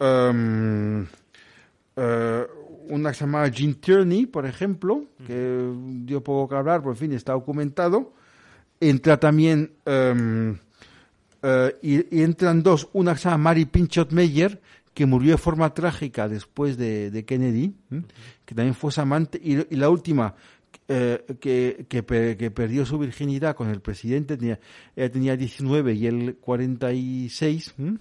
[0.00, 1.06] em,
[1.96, 2.46] eh,
[2.88, 5.72] una que se llamaba Jean Tierney, por ejemplo, que
[6.04, 8.14] dio poco que hablar, pero en fin, está documentado.
[8.80, 10.56] Entra también, em,
[11.42, 14.60] eh, y, y entran dos, una que se llama Mary Pinchot Meyer,
[14.94, 17.74] que murió de forma trágica después de, de Kennedy,
[18.44, 20.34] que también fue su amante, y, y la última,
[20.88, 22.04] eh, que, que,
[22.36, 24.60] que perdió su virginidad con el presidente, tenía,
[24.94, 27.98] ella tenía 19 y él 46, ¿m?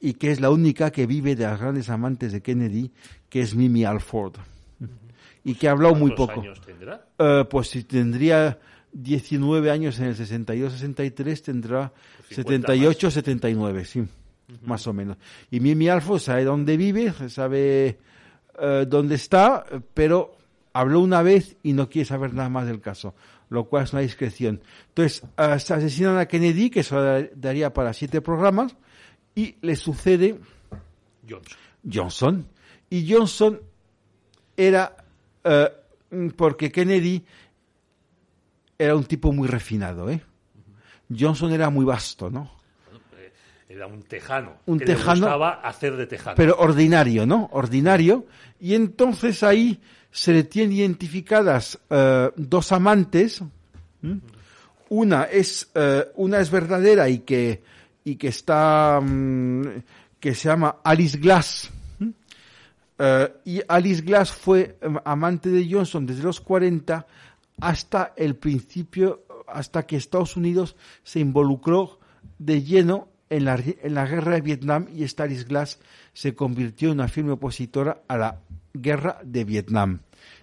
[0.00, 2.92] y que es la única que vive de las grandes amantes de Kennedy,
[3.28, 4.34] que es Mimi Alford,
[5.44, 6.40] y que ha hablado muy ¿Cuántos poco.
[6.42, 7.06] años tendrá?
[7.18, 8.58] Eh, pues si tendría
[8.92, 11.92] 19 años en el 62-63, tendrá
[12.30, 14.04] 50 78-79, sí,
[14.62, 15.16] más o menos.
[15.50, 17.98] Y Mimi Alford sabe dónde vive, sabe
[18.58, 20.36] eh, dónde está, pero
[20.72, 23.14] habló una vez y no quiere saber nada más del caso,
[23.50, 24.60] lo cual es una discreción.
[24.88, 25.22] Entonces,
[25.64, 28.76] se asesinan a Kennedy, que eso da- daría para siete programas,
[29.34, 30.38] y le sucede
[31.28, 31.58] Johnson.
[31.90, 32.46] Johnson.
[32.90, 33.60] Y Johnson
[34.56, 34.96] era,
[35.44, 35.70] eh,
[36.36, 37.24] porque Kennedy
[38.78, 40.22] era un tipo muy refinado, ¿eh?
[41.16, 42.57] Johnson era muy vasto, ¿no?
[43.68, 44.56] Era un tejano.
[44.66, 46.36] Un que tejano, Le gustaba hacer de tejano.
[46.36, 47.50] Pero ordinario, ¿no?
[47.52, 48.26] Ordinario.
[48.58, 53.42] Y entonces ahí se le tienen identificadas eh, dos amantes.
[54.02, 54.20] ¿m?
[54.88, 57.62] Una es, eh, una es verdadera y que,
[58.04, 59.62] y que está, mm,
[60.18, 61.70] que se llama Alice Glass.
[63.00, 67.06] Eh, y Alice Glass fue amante de Johnson desde los 40
[67.60, 72.00] hasta el principio, hasta que Estados Unidos se involucró
[72.38, 75.78] de lleno en la, en la guerra de Vietnam y Alice Glass
[76.12, 78.40] se convirtió en una firme opositora a la
[78.74, 80.00] guerra de Vietnam.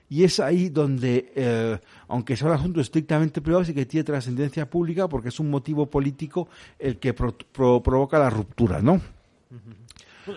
[0.09, 4.69] y es ahí donde, eh, aunque sea un asunto estrictamente privado, sí que tiene trascendencia
[4.69, 9.01] pública porque es un motivo político el que pro- pro- provoca la ruptura, ¿no?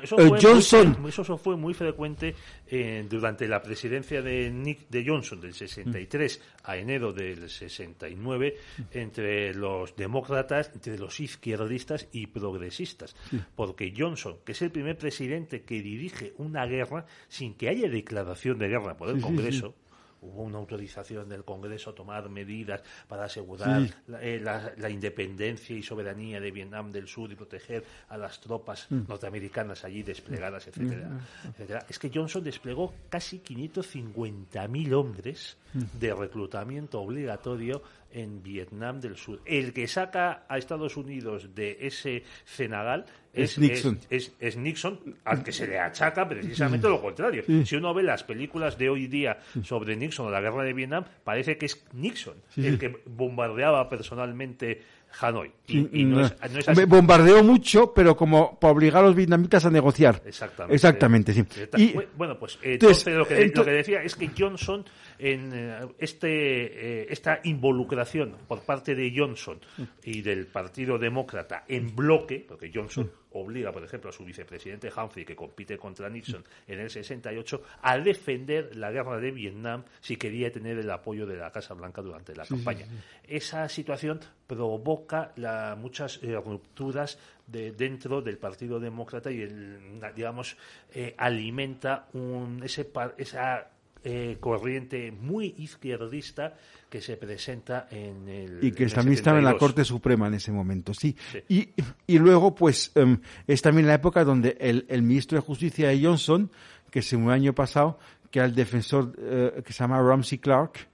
[0.03, 0.96] Eso, fue Johnson.
[1.01, 2.35] Muy, eso fue muy frecuente
[2.66, 8.57] eh, durante la presidencia de, Nick, de Johnson del 63 a enero del 69
[8.92, 13.16] entre los demócratas, entre los izquierdistas y progresistas.
[13.55, 18.59] Porque Johnson, que es el primer presidente que dirige una guerra sin que haya declaración
[18.59, 19.74] de guerra por el Congreso,
[20.21, 23.95] hubo una autorización del Congreso a tomar medidas para asegurar Sí.
[24.09, 28.41] la, eh, la- la independencia y soberanía de Vietnam del Sur y proteger a las
[28.41, 29.03] tropas Mm.
[29.09, 31.87] norteamericanas allí desplegadas, etcétera, etcétera.
[31.89, 35.99] Es que Johnson desplegó casi 550.000 hombres Mm.
[35.99, 39.40] de reclutamiento obligatorio en Vietnam del Sur.
[39.44, 43.99] El que saca a Estados Unidos de ese cenagal Es es, Nixon.
[44.11, 47.42] es- es Nixon, al que se le achaca precisamente lo contrario.
[47.47, 47.66] Sí.
[47.66, 51.05] Si uno ve las películas de hoy día sobre Nixon o la guerra de Vietnam,
[51.23, 52.79] parece que es Nixon Sí, el sí.
[52.79, 54.83] que bombardeaba personalmente
[55.21, 55.51] Hanoi.
[55.66, 56.85] Y, Y- y no, es, no es así.
[56.85, 60.23] bombardeó mucho, pero como para obligar a los vietnamitas a negociar.
[60.25, 60.75] Exactamente.
[60.75, 61.40] Exactamente, sí.
[61.40, 64.31] Exacta- Y- bueno, pues eh, entonces, entonces, lo, que, ento- lo que decía es que
[64.38, 64.85] Johnson,
[65.18, 69.59] en eh, este, eh, esta involucración por parte de Johnson
[70.05, 75.25] y del Partido Demócrata en bloque, porque Johnson obliga, por ejemplo, a su vicepresidente Humphrey,
[75.25, 80.51] que compite contra Nixon en el 68, a defender la guerra de Vietnam si quería
[80.53, 82.87] tener el apoyo de la Casa Blanca durante la campaña.
[83.25, 90.57] Esa situación provoca la- muchas eh, rupturas de, dentro del Partido Demócrata y, el, digamos,
[90.95, 93.71] eh, alimenta un, ese, par- esa
[94.05, 96.57] eh, corriente muy izquierdista
[96.89, 98.59] que se presenta en el.
[98.63, 99.59] y que en también estaba en la 72.
[99.59, 101.17] Corte Suprema en ese momento, sí.
[101.33, 101.43] Sí.
[101.49, 101.69] Y,
[102.07, 106.03] y luego, pues, em, es también la época donde el, el ministro de Justicia de
[106.03, 106.51] Johnson,
[106.91, 107.99] que se murió el año pasado,
[108.31, 110.89] que era el defensor eh, que se llama Ramsey Clark,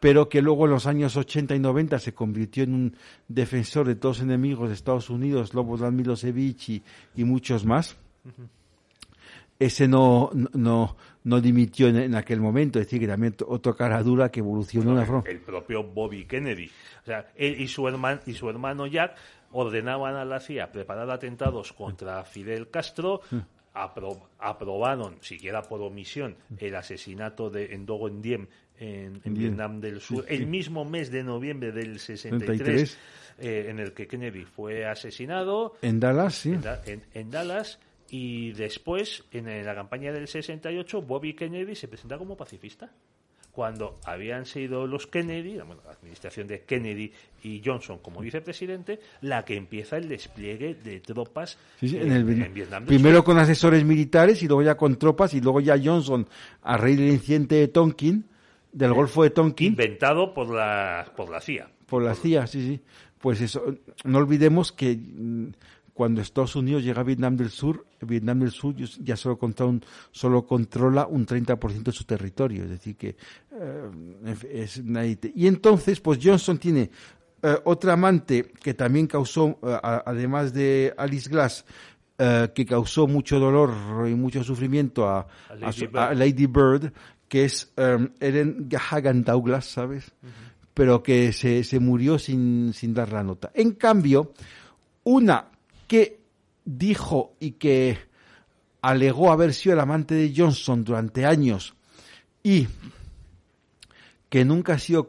[0.00, 3.94] pero que luego en los años 80 y 90 se convirtió en un defensor de
[3.94, 6.82] todos los enemigos de Estados Unidos, Slobodan Milosevic y,
[7.16, 7.96] y muchos más.
[9.58, 14.02] Ese no, no, no dimitió en, en aquel momento, es decir, que también otro cara
[14.02, 15.22] dura que evolucionó de una forma.
[15.28, 16.70] el propio Bobby Kennedy.
[17.02, 19.14] O sea, él y su, hermano, y su hermano Jack
[19.52, 23.20] ordenaban a la CIA preparar atentados contra Fidel Castro,
[23.74, 28.46] apro- aprobaron, siquiera por omisión, el asesinato de Ndogo Diem
[28.80, 29.34] en, en.
[29.34, 32.98] Vietnam del Sur, el mismo mes de noviembre del 63, 63.
[33.38, 36.50] eh, en el que Kennedy fue asesinado En Dallas, sí.
[36.52, 37.78] en, en- en Dallas.
[38.10, 42.90] Y después, en la campaña del 68, Bobby Kennedy se presenta como pacifista.
[43.50, 47.12] Cuando habían sido los Kennedy, bueno, la administración de Kennedy
[47.44, 52.12] y Johnson como vicepresidente, la que empieza el despliegue de tropas Sí, sí, eh, en
[52.12, 52.84] el, en Vietnam.
[52.84, 56.26] primero con asesores militares y luego ya con tropas y luego ya Johnson
[56.62, 58.24] a raíz del incidente de Tonkin,
[58.72, 61.68] del Golfo de Tonkin, inventado por la, por la CIA.
[61.86, 62.80] por la CIA, sí, sí.
[63.20, 63.62] Pues eso,
[64.02, 65.52] no olvidemos que mm,
[65.94, 69.84] cuando Estados Unidos llega a Vietnam del Sur, Vietnam del Sur ya solo, controla un,
[70.10, 73.16] solo controla un 30% de su territorio, es decir que
[73.52, 74.82] eh, es
[75.34, 76.90] Y entonces, pues Johnson tiene
[77.42, 81.64] eh, otra amante que también causó, eh, además de Alice Glass,
[82.18, 83.72] eh, que causó mucho dolor
[84.08, 85.96] y mucho sufrimiento a, A a Lady su- Bird.
[85.98, 86.92] a Lady Bird,
[87.28, 90.12] que es eh, Ellen Hagan Douglas, ¿sabes?
[90.74, 93.50] Pero que se, se murió sin, sin dar la nota.
[93.54, 94.32] En cambio,
[95.04, 95.46] una
[95.86, 96.23] que
[96.64, 97.98] dijo y que
[98.82, 101.74] alegó haber sido el amante de Johnson durante años
[102.42, 102.66] y
[104.28, 105.08] que nunca ha sido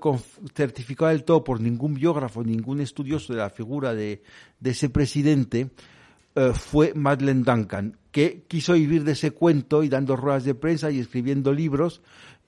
[0.54, 4.22] certificada del todo por ningún biógrafo, ningún estudioso de la figura de,
[4.60, 5.72] de ese presidente,
[6.36, 10.92] eh, fue Madeleine Duncan, que quiso vivir de ese cuento y dando ruedas de prensa
[10.92, 12.02] y escribiendo libros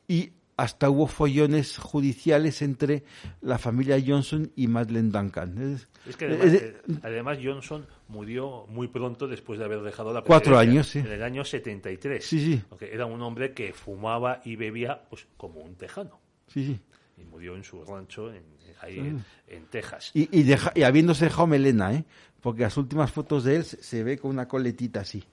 [0.07, 3.03] y hasta hubo follones judiciales entre
[3.41, 5.57] la familia Johnson y Madeleine Duncan.
[5.75, 10.11] Es- Es que además, es- eh, además Johnson murió muy pronto después de haber dejado
[10.13, 10.99] la Cuatro presidencia, años, sí.
[10.99, 12.25] En el año 73.
[12.25, 12.63] Sí, sí.
[12.81, 16.19] Era un hombre que fumaba y bebía pues como un tejano.
[16.47, 16.79] sí, sí.
[17.19, 18.43] Y murió en su rancho en,
[18.81, 20.11] ahí en, en Texas.
[20.13, 22.03] Y, y, deja- y habiéndose dejado melena, ¿eh?
[22.41, 25.23] Porque las últimas fotos de él se, se ve con una coletita así.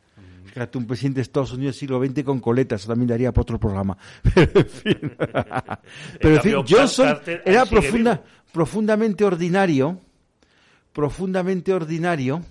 [0.45, 3.43] Fíjate, un presidente de Estados Unidos del siglo XX con coletas, eso también daría para
[3.43, 3.97] otro programa.
[4.35, 5.17] Pero en fin,
[6.21, 8.23] Pero, en fin Johnson era profunda,
[8.53, 10.01] profundamente ordinario,
[10.93, 12.43] profundamente ordinario,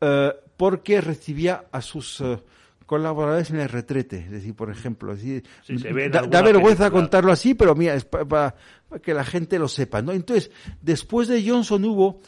[0.00, 2.38] eh, porque recibía a sus eh,
[2.86, 4.18] colaboradores en el retrete.
[4.18, 6.90] Es decir, por ejemplo, decir, Sí, da, vergüenza película.
[6.90, 8.54] contarlo así, pero mira, es para
[9.02, 10.02] que la gente lo sepa.
[10.02, 10.12] ¿no?
[10.12, 10.50] Entonces,
[10.80, 12.20] después de Johnson hubo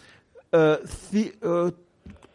[0.53, 0.79] eh,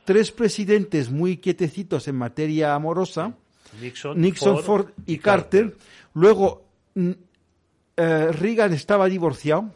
[0.09, 3.35] tres presidentes muy quietecitos en materia amorosa.
[3.79, 5.75] Nixon, Nixon, Ford, y Carter.
[6.15, 7.11] Luego mm,
[7.97, 9.71] eh, Reagan estaba divorciado,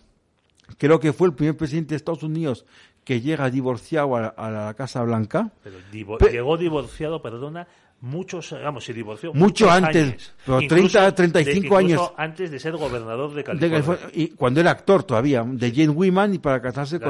[0.80, 2.66] creo que fue el primer presidente de Estados Unidos
[3.04, 5.52] que llega divorciado a, a la Casa Blanca.
[5.64, 7.68] Pero divo- Pe- llegó divorciado, perdona,
[8.02, 9.36] muchos, vamos, se divorció.
[9.36, 10.34] Mucho antes, años.
[10.48, 12.12] pero Incluso 30, 35 de- años.
[12.18, 14.10] antes de ser gobernador de California.
[14.14, 17.06] Y cuando era actor todavía, de Jane Wyman y para casarse La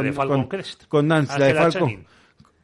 [0.90, 2.06] con, Nancy, la de Angela Falcon.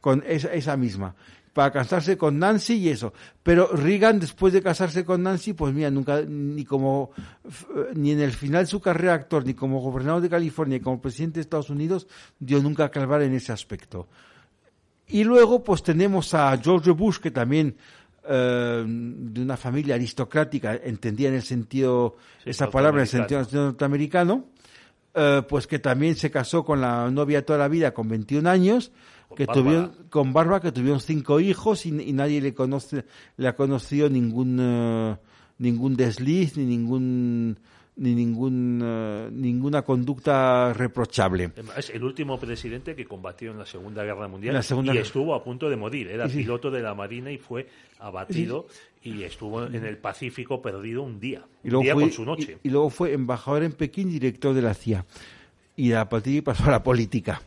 [0.00, 1.14] Con esa, esa misma,
[1.52, 3.12] para casarse con Nancy y eso.
[3.42, 7.10] Pero Reagan, después de casarse con Nancy, pues mira, nunca, ni como,
[7.94, 11.00] ni en el final de su carrera actor, ni como gobernador de California, ni como
[11.00, 12.06] presidente de Estados Unidos,
[12.38, 14.08] dio nunca a calvar en ese aspecto.
[15.08, 17.76] Y luego, pues tenemos a George Bush, que también
[18.28, 23.44] eh, de una familia aristocrática, entendía en el sentido, Sí, esa palabra en el sentido
[23.52, 24.44] norteamericano,
[25.14, 28.92] eh, pues que también se casó con la novia toda la vida con 21 años,
[29.30, 29.62] Con que Bárbara.
[29.64, 33.04] tuvieron, con Barba, que tuvieron cinco hijos y, y nadie le conoce,
[33.38, 35.16] le ha conocido ningún, eh,
[35.58, 37.56] ningún desliz ni ningún,
[37.96, 41.52] ni ningún, eh, ninguna conducta reprochable.
[41.76, 45.06] Es el último presidente que combatió en la Segunda Guerra Mundial La Segunda y Guerra-
[45.06, 46.08] estuvo a punto de morir.
[46.08, 46.38] Era Sí, sí.
[46.40, 47.68] piloto de la Marina y fue
[48.00, 48.66] abatido
[49.02, 51.42] y estuvo en el Pacífico perdido un día.
[51.62, 52.58] Y un luego, día fue, con su noche.
[52.64, 55.04] y, y luego fue embajador en Pekín, director de la CIA.
[55.76, 57.40] Y a partir de ahí pasó a la política.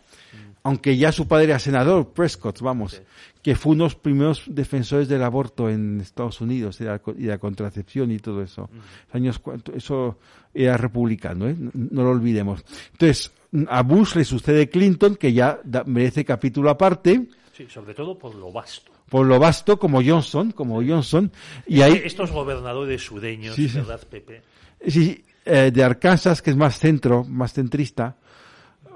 [0.66, 3.02] Aunque ya su padre era senador, Prescott, vamos,
[3.42, 7.24] que fue uno de los primeros defensores del aborto en Estados Unidos y la, y
[7.26, 8.70] la contracepción y todo eso.
[9.12, 9.42] Años,
[9.76, 10.18] eso
[10.54, 11.56] era republicano, ¿eh?
[11.60, 12.64] no, no lo olvidemos.
[12.94, 13.32] Entonces,
[13.68, 18.34] a Bush le sucede Clinton, que ya da- merece capítulo aparte, Sí, sobre todo por
[18.34, 18.92] lo vasto.
[19.10, 21.30] por lo vasto, como Johnson, como Johnson,
[21.68, 22.02] y ahí...
[22.06, 23.12] Estos gobernadores
[23.56, 23.68] sí.
[23.76, 24.42] ¿verdad, Pepe?
[24.88, 28.16] Sí, eh, de Arkansas, que es más centro, más centrista,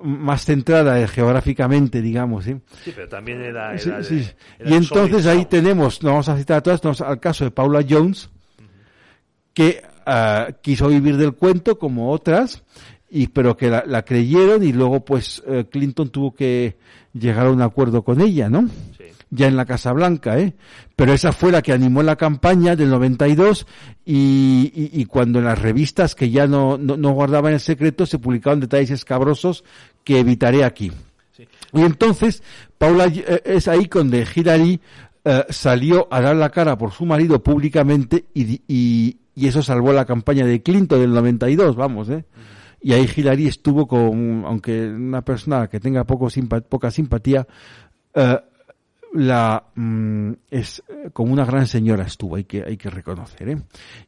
[0.04, 2.46] más centrada eh, geográficamente, digamos.
[2.46, 2.56] ¿sí?
[2.84, 3.74] Sí, pero también era...
[3.74, 4.30] era Sí, de- sí.
[4.60, 7.52] era Y entonces ahí tenemos, no vamos a citar a todas, tenemos al caso de
[7.52, 8.30] Paula Jones,
[9.54, 12.64] que ah, quiso vivir del cuento como otras,
[13.10, 16.78] y pero que la, la creyeron y luego pues eh, Clinton tuvo que
[17.14, 18.68] llegar a un acuerdo con ella, ¿no?
[18.98, 19.06] Sí.
[19.30, 20.56] Ya en la Casa Blanca, ¿eh?
[20.96, 23.68] Pero esa fue la que animó la campaña del 92
[24.06, 28.06] y, y, y cuando en las revistas que ya no, no, no guardaban el secreto
[28.06, 29.64] se publicaron detalles escabrosos
[30.04, 30.92] que evitaré aquí.
[31.36, 31.48] Sí.
[31.74, 32.42] Y entonces,
[32.78, 34.80] Paula eh, es ahí donde Hillary
[35.26, 39.92] eh, salió a dar la cara por su marido públicamente y, y, y eso salvó
[39.94, 42.26] la campaña de Clinton del 92, vamos, ¿eh?
[42.80, 47.46] Y ahí Hillary estuvo con, aunque una persona que tenga poco simpa- poca simpatía,
[48.14, 48.40] eh,
[49.14, 53.50] la mm, es eh, como una gran señora estuvo, hay que, hay que reconocer.
[53.50, 53.58] ¿eh?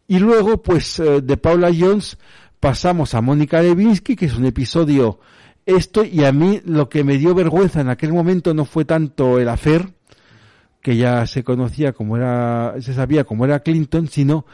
[0.08, 2.18] Y luego, pues, eh, de Paula Jones
[2.60, 5.20] pasamos a Mónica Lewinsky, que es un episodio
[5.66, 9.40] esto, y a mí lo que me dio vergüenza en aquel momento no fue tanto
[9.40, 9.94] el hacer,
[10.82, 14.46] que ya se conocía como era, se sabía como era Clinton, sino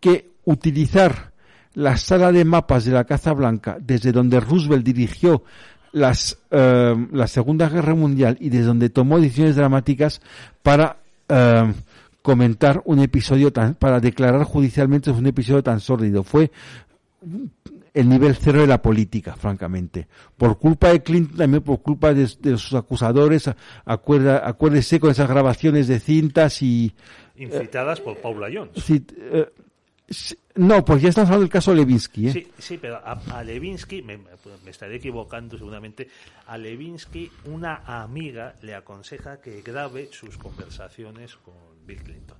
[0.00, 1.32] que utilizar
[1.74, 5.42] la sala de mapas de la Casa Blanca, desde donde Roosevelt dirigió
[5.92, 10.20] las, eh, la Segunda Guerra Mundial y desde donde tomó decisiones dramáticas
[10.62, 10.96] para
[11.28, 11.72] eh,
[12.22, 16.22] comentar un episodio tan, para declarar judicialmente un episodio tan sórdido.
[16.22, 16.50] Fue
[17.94, 20.08] el nivel cero de la política, francamente.
[20.36, 23.50] Por culpa de Clinton, también por culpa de, de sus acusadores,
[23.84, 26.94] acuerda, acuérdese con esas grabaciones de cintas y,
[27.36, 28.90] Incitadas por Paula Jones.
[28.90, 29.48] Eh,
[30.56, 32.28] no, pues ya estamos hablando del caso Levinsky.
[32.28, 32.32] ¿eh?
[32.32, 36.08] Sí, sí, pero a, a Levinsky, me, me estaré equivocando seguramente,
[36.46, 41.54] a Levinsky una amiga le aconseja que grabe sus conversaciones con
[41.86, 42.38] Bill Clinton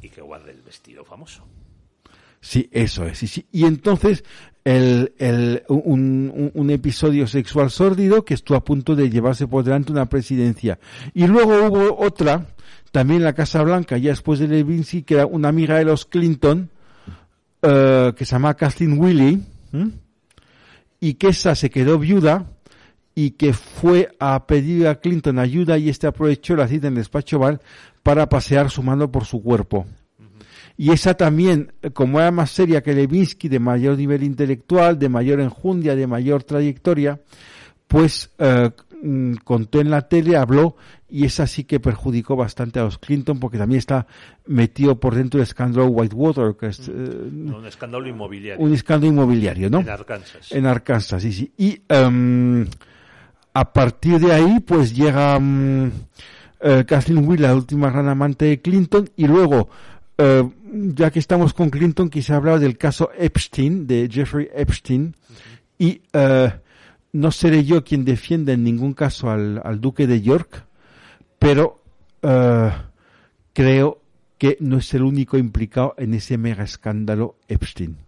[0.00, 1.44] y que guarde el vestido famoso.
[2.40, 3.18] Sí, eso es.
[3.18, 3.46] Sí, sí.
[3.50, 4.22] Y entonces,
[4.64, 9.64] el, el, un, un, un episodio sexual sórdido que estuvo a punto de llevarse por
[9.64, 10.78] delante una presidencia.
[11.14, 12.46] Y luego hubo otra,
[12.92, 16.06] también en la Casa Blanca, ya después de Levinsky, que era una amiga de los
[16.06, 16.70] Clinton,
[17.62, 19.42] eh, que se llama Kathleen Willey,
[19.72, 19.90] ¿m?
[21.00, 22.46] y que esa se quedó viuda
[23.14, 26.98] y que fue a pedir a Clinton ayuda y este aprovechó la cita en el
[26.98, 27.60] despacho Oval
[28.02, 29.86] para pasear su mano por su cuerpo.
[30.76, 35.08] Y esa también, eh, como era más seria que Levinsky, de mayor nivel intelectual, de
[35.08, 37.20] mayor enjundia, de mayor trayectoria,
[37.88, 38.70] pues eh,
[39.02, 40.76] mm, contó en la tele, habló,
[41.08, 44.06] y esa sí que perjudicó bastante a los Clinton, porque también está
[44.46, 49.70] metido por dentro del escándalo Whitewater, que es eh, Un escándalo inmobiliario un escándalo inmobiliario,
[49.70, 49.80] ¿no?
[49.80, 50.52] en Arkansas.
[50.52, 51.52] En Arkansas, sí, sí.
[51.56, 52.66] Y em,
[53.54, 55.90] a partir de ahí, pues llega mm,
[56.60, 59.68] eh, Kathleen Will, la última gran amante de Clinton, y luego,
[60.18, 65.14] eh, ya que estamos con Clinton, quise hablar del caso Epstein, de Jeffrey Epstein,
[65.78, 66.52] y eh,
[67.18, 70.64] no seré yo quien defienda en ningún caso al, al duque de York,
[71.38, 71.82] pero
[72.22, 72.70] eh,
[73.52, 74.00] creo
[74.38, 77.98] que no es el único implicado en ese mega escándalo Epstein.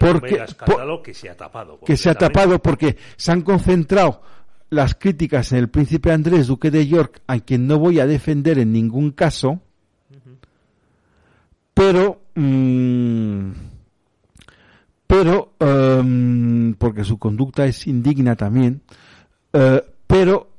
[0.00, 1.78] porque Un escándalo que se ha tapado.
[1.86, 4.20] que se ha tapado porque se han concentrado
[4.68, 8.58] las críticas en el príncipe Andrés, duque de York, a quien no voy a defender
[8.58, 9.60] en ningún caso,
[11.72, 13.50] pero mm,
[15.10, 18.80] pero em, porque su conducta es indigna también,
[19.52, 20.50] eh, pero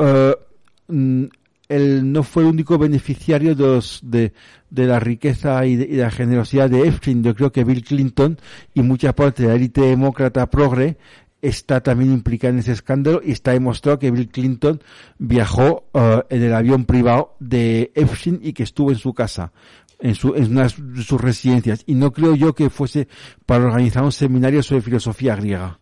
[0.88, 1.24] mm,
[1.70, 4.34] él no fue el único beneficiario de, los- de,
[4.70, 7.24] la riqueza y de la generosidad de Epstein.
[7.24, 8.38] Yo creo que Bill Clinton
[8.74, 10.98] y mucha parte de la élite demócrata progre
[11.42, 14.82] está también implicada en ese escándalo y está demostrado que Bill Clinton
[15.18, 19.54] viajó eh, en el avión privado de Epstein y que estuvo en su casa,
[20.02, 21.84] en, su, en una sus residencias.
[21.86, 23.08] Y no creo yo que fuese
[23.46, 25.80] para organizar un seminario sobre filosofía griega.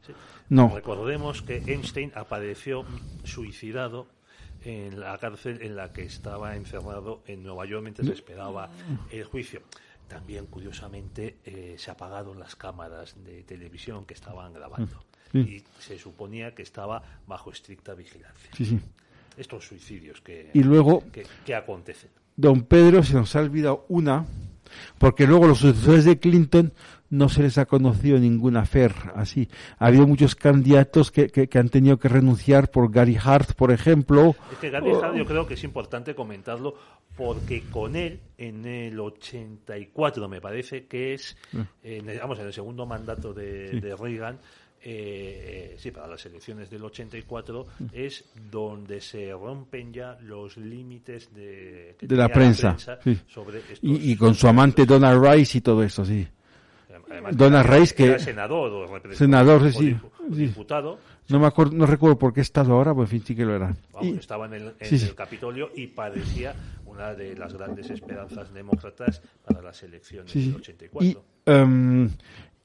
[0.50, 0.74] No.
[0.74, 2.84] Recordemos que Einstein apareció
[3.24, 4.08] suicidado
[4.64, 8.70] en la cárcel en la que estaba encerrado en Nueva York mientras esperaba
[9.12, 9.62] el juicio.
[10.08, 15.04] También, curiosamente, eh, se apagaron las cámaras de televisión que estaban grabando.
[15.32, 15.38] Sí.
[15.38, 18.50] Y se suponía que estaba bajo estricta vigilancia.
[18.58, 18.80] Sí, sí.
[19.38, 22.10] Estos suicidios que, Y luego, que, que acontecen.
[22.40, 24.26] Don Pedro se nos ha olvidado una,
[24.98, 26.72] porque luego los sucesores de Clinton
[27.10, 29.50] no se les ha conocido ninguna fer así.
[29.78, 33.72] Ha habido muchos candidatos que, que, que han tenido que renunciar por Gary Hart, por
[33.72, 34.36] ejemplo.
[34.52, 36.76] Es que Gary Hart yo creo que es importante comentarlo
[37.18, 41.36] porque con él en el 84 me parece que es,
[41.84, 44.40] el, vamos, en el segundo mandato de, de Reagan,
[44.82, 51.96] eh, sí, para las elecciones del 84 es donde se rompen ya los límites de,
[52.02, 53.18] la prensa, sí.
[53.28, 56.28] sobre estos Y, y con su amante Donald Rice y todo eso, sí.
[57.12, 59.98] Además, Donald era- Rice, que- era senador o Senador, sí,
[60.30, 63.36] o diputado No me acuerdo, no recuerdo por qué estado ahora, pues en fin, sí
[63.36, 63.76] que lo era.
[63.94, 66.54] Vamos, Y- estaba en el, en sí, el Capitolio y parecía
[66.86, 71.08] una de las grandes esperanzas demócratas para las elecciones del 84.
[71.10, 71.18] Y,
[71.52, 72.10] em,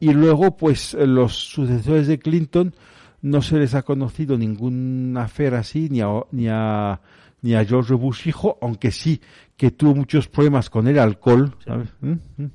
[0.00, 2.74] y luego, pues, eh, los sucesores de Clinton
[3.22, 7.00] no se les ha conocido ninguna affair así, ni a, ni a,
[7.40, 9.20] ni a George Bush hijo, aunque sí
[9.56, 11.88] que tuvo muchos problemas con el alcohol, ¿sabes?
[12.00, 12.12] ¿Mm?
[12.36, 12.50] ¿Mm?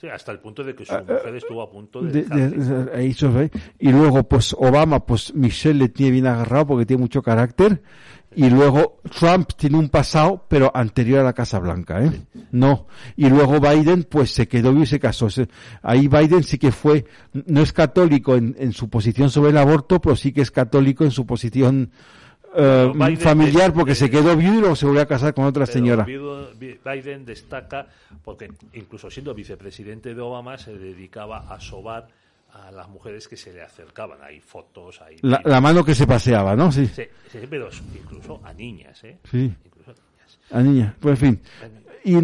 [0.00, 3.50] Sí, hasta el punto de que su mujer estuvo a punto de, ve.
[3.78, 7.82] y luego pues Obama pues Michelle le tiene bien agarrado porque tiene mucho carácter
[8.36, 12.12] y luego Trump tiene un pasado pero anterior a la Casa Blanca ¿eh?
[12.52, 12.86] no.
[13.16, 15.28] Y luego Biden pues se quedó vivo y se casó.
[15.82, 20.00] Ahí Biden sí que fue no es católico en, en su posición sobre el aborto
[20.00, 21.90] pero sí que es católico en su posición
[22.54, 25.66] eh, Biden familiar porque se quedó viudo y luego se volvió a casar con otra
[25.66, 26.04] señora.
[26.04, 27.86] Biden destaca
[28.22, 32.08] porque incluso siendo vicepresidente de Obama se dedicaba a sobar
[32.64, 34.18] a las mujeres que se le acercaban.
[34.22, 36.72] Hay fotos, hay la, mano que se paseaba ¿no?
[36.72, 39.18] sí Sí, sí, pero incluso a niñas, ¿eh?
[39.30, 39.52] Sí.
[39.64, 39.94] Incluso
[40.50, 41.40] a niña, pues en fin.
[42.04, 42.14] Y,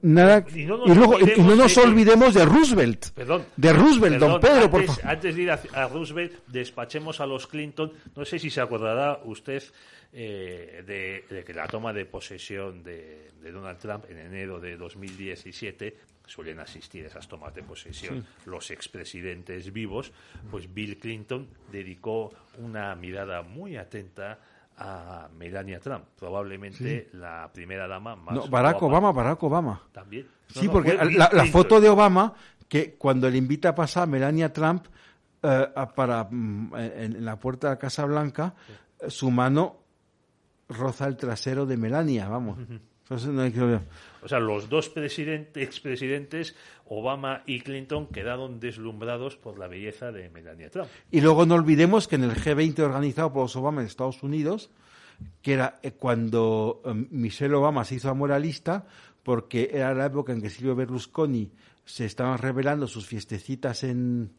[0.00, 3.10] nada, Y no nos luego, y- y no olvidemos nos olvidemos de Roosevelt.
[3.10, 3.44] Perdón.
[3.56, 5.10] De Roosevelt, don Pedro, por antes, favor.
[5.12, 7.92] antes de ir a, a Roosevelt, despachemos a los Clinton.
[8.16, 9.62] No sé si se acordará usted
[10.14, 14.78] eh, de, de que la toma de posesión de, de Donald Trump en enero de
[14.78, 20.12] 2017 suelen asistir a esas tomas de posesión los expresidentes vivos,
[20.50, 24.38] pues Bill Clinton dedicó una mirada muy atenta
[24.78, 29.82] a Melania Trump, probablemente la primera dama más No, Barack Obama, Barack Obama.
[29.92, 30.26] también.
[30.54, 32.32] No, Sí, no, porque la, foto de Obama,
[32.68, 34.86] que cuando le invita a pasar a Melania Trump
[35.42, 38.54] eh, para mm, en, en la puerta de la Casa Blanca,
[39.08, 39.76] su mano
[40.68, 42.58] roza el trasero de Melania, vamos.
[44.22, 46.54] O sea, los dos presidentes, expresidentes,
[46.86, 50.88] Obama y Clinton, quedaron deslumbrados por la belleza de Melania Trump.
[51.10, 54.70] Y luego no olvidemos que en el G20 organizado por los Obama en Estados Unidos,
[55.42, 58.86] que era eh, cuando eh, Michelle Obama se hizo moralista,
[59.22, 61.50] porque era la época en que Silvio Berlusconi
[61.84, 64.30] se estaban revelando sus fiestecitas en,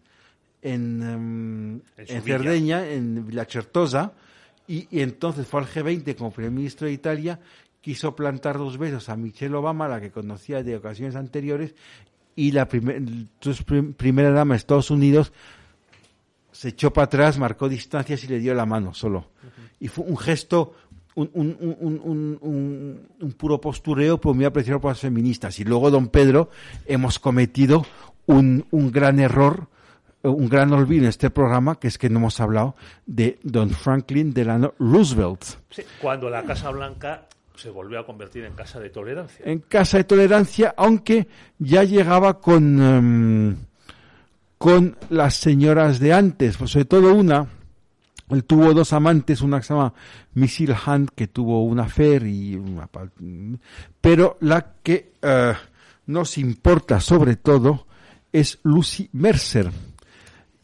[0.62, 2.22] en, em, En en.
[2.24, 4.14] Cerdeña, en Villa Certosa,
[4.68, 7.40] y, y entonces fue al G20 como primer ministro de Italia,
[7.82, 11.76] quiso plantar dos besos a Michelle Obama, la que conocía de ocasiones anteriores,
[12.36, 13.02] y la primer-
[13.66, 15.32] prim- primera dama de Estados Unidos
[16.52, 19.30] se echó para atrás, marcó distancias y le dio la mano solo.
[19.80, 20.74] Y fue un gesto,
[21.16, 23.08] un,
[23.38, 25.60] puro postureo, pero muy apreciado por las feministas.
[25.60, 26.50] Y luego, don Pedro,
[26.86, 27.86] hemos cometido
[28.26, 29.68] un, gran error,
[30.24, 32.76] un gran olvido en este programa, que es que no hemos hablado
[33.06, 35.44] de don Franklin Delano Roosevelt.
[35.70, 37.28] Sí, Cuando la Casa Blanca
[37.60, 39.46] se volvió a convertir en casa de tolerancia.
[39.46, 43.58] en casa de tolerancia, aunque ya llegaba con, em,
[44.58, 47.48] con las señoras de antes, pues sobre todo una,
[48.30, 49.94] él tuvo dos amantes, una que se llama
[50.36, 52.88] Missile Hunt, que tuvo una fer y una
[54.00, 55.54] pero la que eh,
[56.06, 57.88] nos importa sobre todo
[58.32, 59.70] es Lucy Mercer.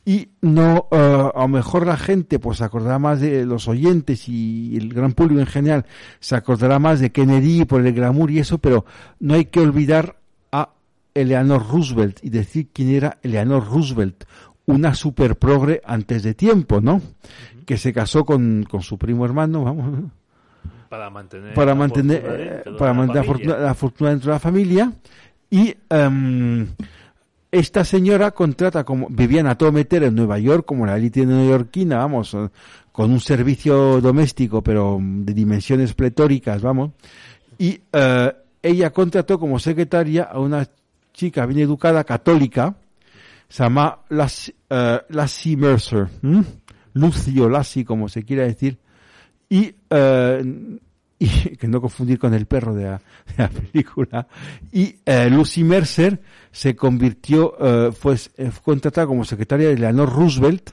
[0.05, 4.29] Y no eh, a lo mejor la gente pues se acordará más de los oyentes
[4.29, 5.85] y el gran público en general
[6.19, 8.85] se acordará más de Kennedy por el glamour y eso pero
[9.19, 10.17] no hay que olvidar
[10.51, 10.69] a
[11.15, 14.25] Eleanor Roosevelt y decir quién era Eleanor Roosevelt
[14.67, 17.01] una super progre antes de tiempo no
[17.65, 20.11] que se casó con, con su primo hermano vamos.
[20.87, 23.73] Para mantener para la mantener fortuna eh, dentro de para la mantener la fortuna, la
[23.73, 24.93] fortuna dentro de la familia.
[25.49, 26.67] Y em,
[27.55, 31.97] esta señora contrata como vivían a todo meter en Nueva York como la élite neoyorquina
[31.97, 32.49] vamos eh,
[32.91, 36.91] con un servicio doméstico pero de dimensiones pletóricas vamos
[37.57, 40.67] y eh, ella contrató como secretaria a una
[41.13, 42.75] chica bien educada católica
[43.47, 46.43] se llama eh, Lassie Mercer ¿m?
[46.93, 48.77] Lucio Lassie como se quiera decir
[49.47, 50.79] y, eh,
[51.19, 52.83] y que no confundir con el perro de
[53.37, 54.27] la, película.
[54.71, 57.55] Y eh, Lucy Mercer se convirtió
[58.01, 60.71] pues fue contratada como secretaria de Eleanor Roosevelt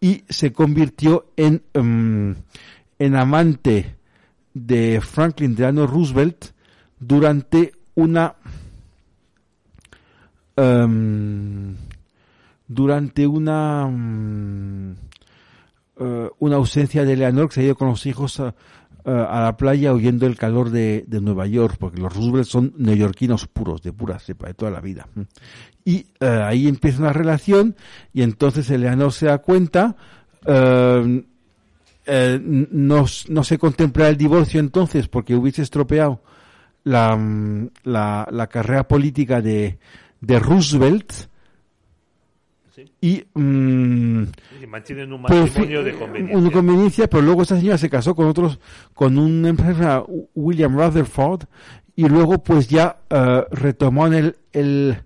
[0.00, 2.34] y se convirtió en em,
[2.98, 3.96] en amante
[4.54, 6.46] de Franklin Delano Roosevelt
[6.98, 8.34] durante una
[10.56, 11.74] em,
[12.66, 13.90] durante una
[15.98, 18.42] eh, una ausencia de Eleanor que se ha ido con los hijos
[19.06, 23.46] a la playa huyendo del calor de, de Nueva York, porque los Roosevelt son neoyorquinos
[23.46, 25.06] puros, de pura cepa, de toda la vida.
[25.84, 27.76] Y eh, ahí empieza una relación
[28.12, 29.94] y entonces Eleanor se da cuenta,
[30.44, 31.24] eh,
[32.04, 36.20] eh, no, no se contempla el divorcio entonces porque hubiese estropeado
[36.82, 39.78] la, mm, la, la carrera política de,
[40.20, 41.12] de Roosevelt
[42.76, 42.84] Sí.
[43.00, 44.22] y mm,
[44.62, 46.38] Y mantienen un matrimonio de conveniencia.
[46.38, 48.58] Una conveniencia, pero luego esta señora se casó con otros,
[48.92, 50.04] con un empresa,
[50.34, 51.44] William Rutherford,
[51.94, 54.98] y luego pues ya eh, retomó en el, el,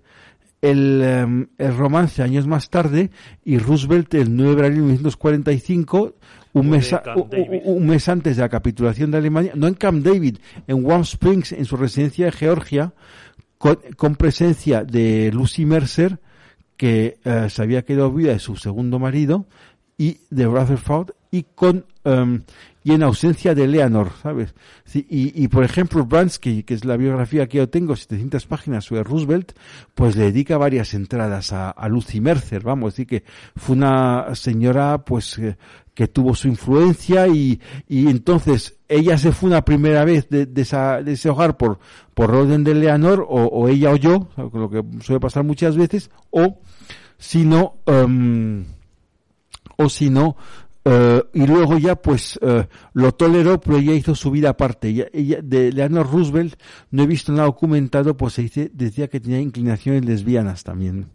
[0.61, 3.09] el, em, el romance años más tarde,
[3.45, 6.15] y Roosevelt el 9 de abril de 1945,
[6.53, 7.01] un mes, a-
[7.63, 11.53] un mes antes de la capitulación de Alemania, no en Camp David, en Warm Springs,
[11.53, 12.93] en su residencia de Georgia,
[13.57, 16.19] con, con presencia de Lucy Mercer,
[16.81, 19.45] que eh, se había quedado viuda de su segundo marido
[19.99, 22.41] y de Rutherford y con em,
[22.83, 24.55] y en ausencia de Eleanor, ¿sabes?
[24.85, 29.03] Sí, y, por ejemplo Bransky, que es la biografía que yo tengo, 700 páginas sobre
[29.03, 29.51] Roosevelt,
[29.93, 33.23] pues le dedica varias entradas a, Lucy Mercer, vamos, decir que
[33.55, 35.57] fue una señora pues eh,
[35.93, 40.61] que tuvo su influencia y, y entonces ella se fue una primera vez de, de,
[40.61, 41.79] ese hogar por,
[42.13, 46.59] por orden de Eleanor o, ella o yo, lo que suele pasar muchas veces, o
[47.17, 48.65] si no, em,
[49.77, 50.35] o si no,
[50.85, 54.89] eh, y luego ya pues eh, lo toleró, pero ella hizo su vida aparte.
[54.89, 56.55] Ella, ella- de Eleanor Roosevelt
[56.91, 61.07] no he visto nada documentado, pues se dice, decía que tenía inclinaciones lesbianas también.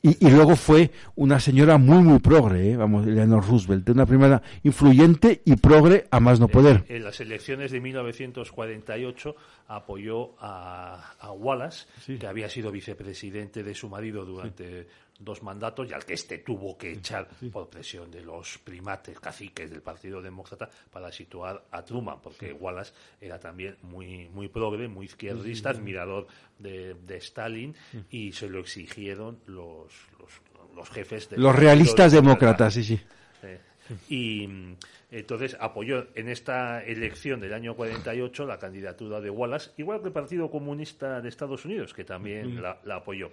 [0.00, 2.76] Y, y luego fue una señora muy, muy progre, ¿eh?
[2.76, 6.84] vamos, Eleanor Roosevelt, una primera influyente y progre a más no poder.
[6.88, 9.34] En las elecciones de 1948
[9.68, 11.86] apoyó a, a Wallace,
[12.18, 14.86] que había sido vicepresidente de su marido durante
[15.24, 19.70] dos mandatos y al que este tuvo que echar por presión de los primates, caciques
[19.70, 25.06] del Partido Demócrata para situar a Truman, porque Wallace era también muy, muy progre, muy
[25.06, 26.26] izquierdista, admirador
[26.58, 27.74] de, de Stalin
[28.10, 30.40] y se lo exigieron los, los,
[30.74, 33.00] los jefes del Los realistas demócratas, sí, sí.
[33.42, 33.60] eh,
[34.08, 34.76] y mm,
[35.10, 40.12] entonces apoyó en esta elección del año 48 la candidatura de Wallace, igual que el
[40.12, 43.30] Partido Comunista de Estados Unidos, que también la, la apoyó.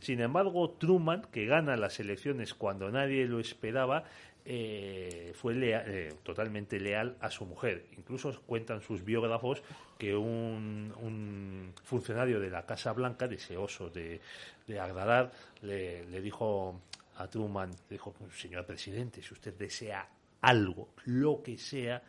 [0.00, 4.04] Sin embargo, Truman, que gana las elecciones cuando nadie lo esperaba,
[4.44, 7.84] eh, fue lea- eh, totalmente leal a su mujer.
[7.96, 9.62] Incluso cuentan sus biógrafos
[9.98, 14.20] que un, un funcionario de la Casa Blanca, deseoso de,
[14.66, 15.30] de agradar,
[15.62, 16.80] le, le dijo
[17.16, 20.08] a Truman, dijo, señor presidente, si usted desea
[20.40, 22.02] algo, lo que sea,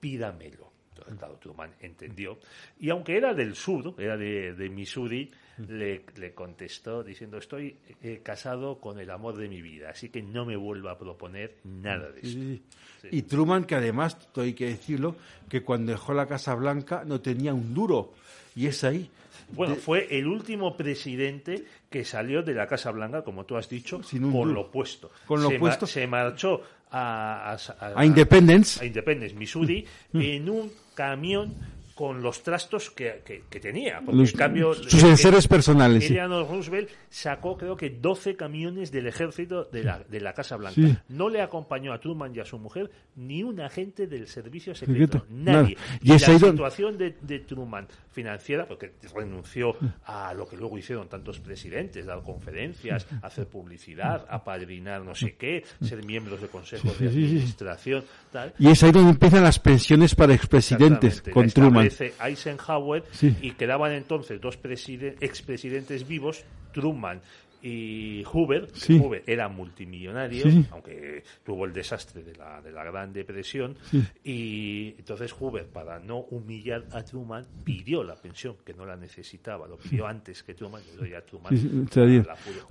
[0.00, 0.72] pídamelo.
[0.90, 2.38] Entonces, claro, Truman entendió.
[2.80, 5.30] Y aunque era del sur, era de, de Missouri,
[5.68, 10.22] le, le contestó diciendo, estoy eh, casado con el amor de mi vida, así que
[10.22, 12.22] no me vuelva a proponer nada de.
[12.22, 12.62] Sí,
[13.00, 13.08] sí.
[13.10, 15.16] Y Truman, que además, esto hay que decirlo,
[15.48, 18.12] que cuando dejó la Casa Blanca no tenía un duro.
[18.56, 19.08] Y es ahí.
[19.50, 24.02] Bueno, fue el último presidente que salió de la Casa Blanca, como tú has dicho,
[24.02, 24.52] Sin duro.
[24.52, 25.10] lo opuesto.
[25.26, 28.82] Con lo se, se marchó a, a, A Independence.
[28.82, 31.54] a Independence, Missouri, en un camión
[31.98, 34.00] con los trastos que, que, tenía.
[34.04, 36.08] Porque en cambio, sus enseres personales.
[36.08, 41.04] Eleanor Roosevelt sacó, creo que, 12 camiones del ejército de la, de la Casa Blanca.
[41.08, 45.26] No le acompañó a Truman y a su mujer ni un agente del servicio secreto.
[45.28, 45.76] Nadie.
[46.00, 49.74] Y, la situación de, de, Truman financiera, porque renunció
[50.04, 55.64] a lo que luego hicieron tantos presidentes, dar conferencias, hacer publicidad, apadrinar no sé qué,
[55.82, 58.04] ser miembros de consejos de administración.
[58.30, 58.54] Tal.
[58.56, 61.87] Y es ahí donde empiezan las pensiones para expresidentes con Truman.
[62.18, 63.04] Eisenhower.
[63.42, 64.56] Y quedaban entonces dos
[65.20, 67.20] expresidentes vivos, Truman
[67.62, 73.76] y Hoover, Hoover era multimillonario, aunque tuvo el desastre de la, de la Gran Depresión,
[74.22, 79.66] y entonces Hoover, para no humillar a Truman, pidió la pensión, que no la necesitaba,
[79.66, 80.82] lo pidió antes que Truman,
[81.16, 81.52] a Truman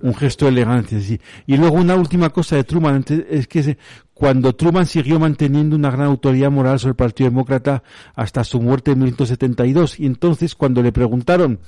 [0.00, 1.20] un gesto de elegancia, sí.
[1.46, 3.76] Y luego una última cosa de Truman, es que
[4.14, 7.82] cuando Truman siguió manteniendo una gran autoridad moral sobre el Partido Demócrata
[8.14, 11.60] hasta su muerte en 1972, y entonces cuando le preguntaron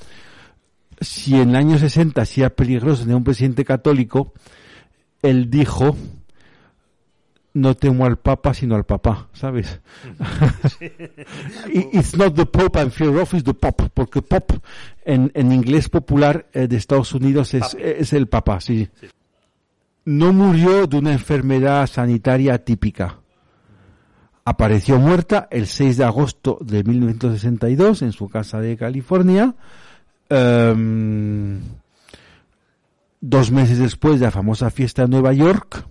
[1.01, 4.33] si en el año 60 hacía peligroso tener un presidente católico,
[5.23, 5.97] él dijo,
[7.55, 9.81] no temo al Papa, sino al Papá, ¿sabes?
[11.71, 14.53] it's not the Pope I'm fear of, it's the Pope, porque Pop
[15.05, 18.89] en, en inglés popular eh, de Estados Unidos es, es el Papa, sí.
[20.05, 23.19] No murió de una enfermedad sanitaria típica.
[24.45, 29.55] Apareció muerta el 6 de agosto de 1962 en su casa de California
[30.31, 31.61] Em,
[33.21, 35.85] dos meses después de la famosa fiesta de Nueva York.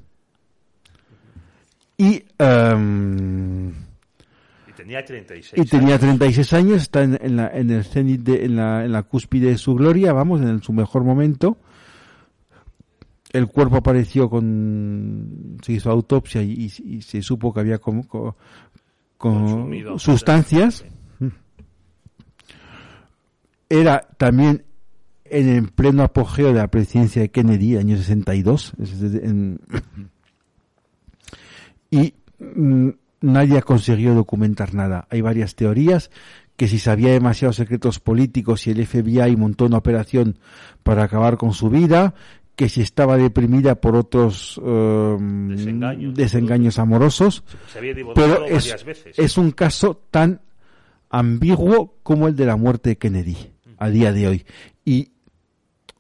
[1.98, 7.84] Y, em, y tenía 36 y tenía 36 años, está en, en, la, en el
[7.84, 11.58] cenit, de, en, la, en la cúspide de su gloria, vamos, en su mejor momento.
[13.34, 16.70] El cuerpo apareció con, se hizo autopsia y,
[17.02, 18.04] se supo que había con,
[19.18, 20.86] con, sustancias
[23.70, 24.66] era también
[25.26, 28.74] en el pleno apogeo de la presidencia de Kennedy, año 62,
[31.92, 32.90] y mm,
[33.22, 35.08] nadie ha conseguido documentar nada.
[35.10, 36.10] Hay varias teorías
[36.58, 40.40] que si sabía demasiados secretos políticos y el FBI montó una operación
[40.84, 42.16] para acabar con su vida,
[42.56, 45.48] que si estaba deprimida por otros em,
[46.14, 47.46] desengaños, amorosos,
[48.14, 48.76] pero es,
[49.16, 50.42] es un caso tan
[51.10, 53.38] ambiguo como el de la muerte de Kennedy
[53.80, 54.46] a día de hoy.
[54.86, 55.10] Y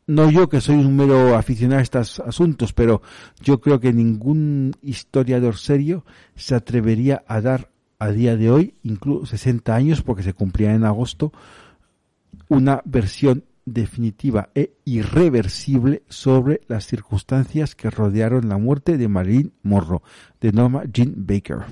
[0.07, 3.01] no yo que soy un mero aficionado a estos asuntos, pero
[3.41, 6.03] yo creo que ningún historiador serio
[6.35, 7.69] se atrevería a dar
[7.99, 11.31] a día de hoy, incluso 60 años, porque se cumplía en agosto,
[12.47, 20.01] una versión definitiva e irreversible sobre las circunstancias que rodearon la muerte de Marilyn Monroe,
[20.41, 21.65] de Norma Jean Baker.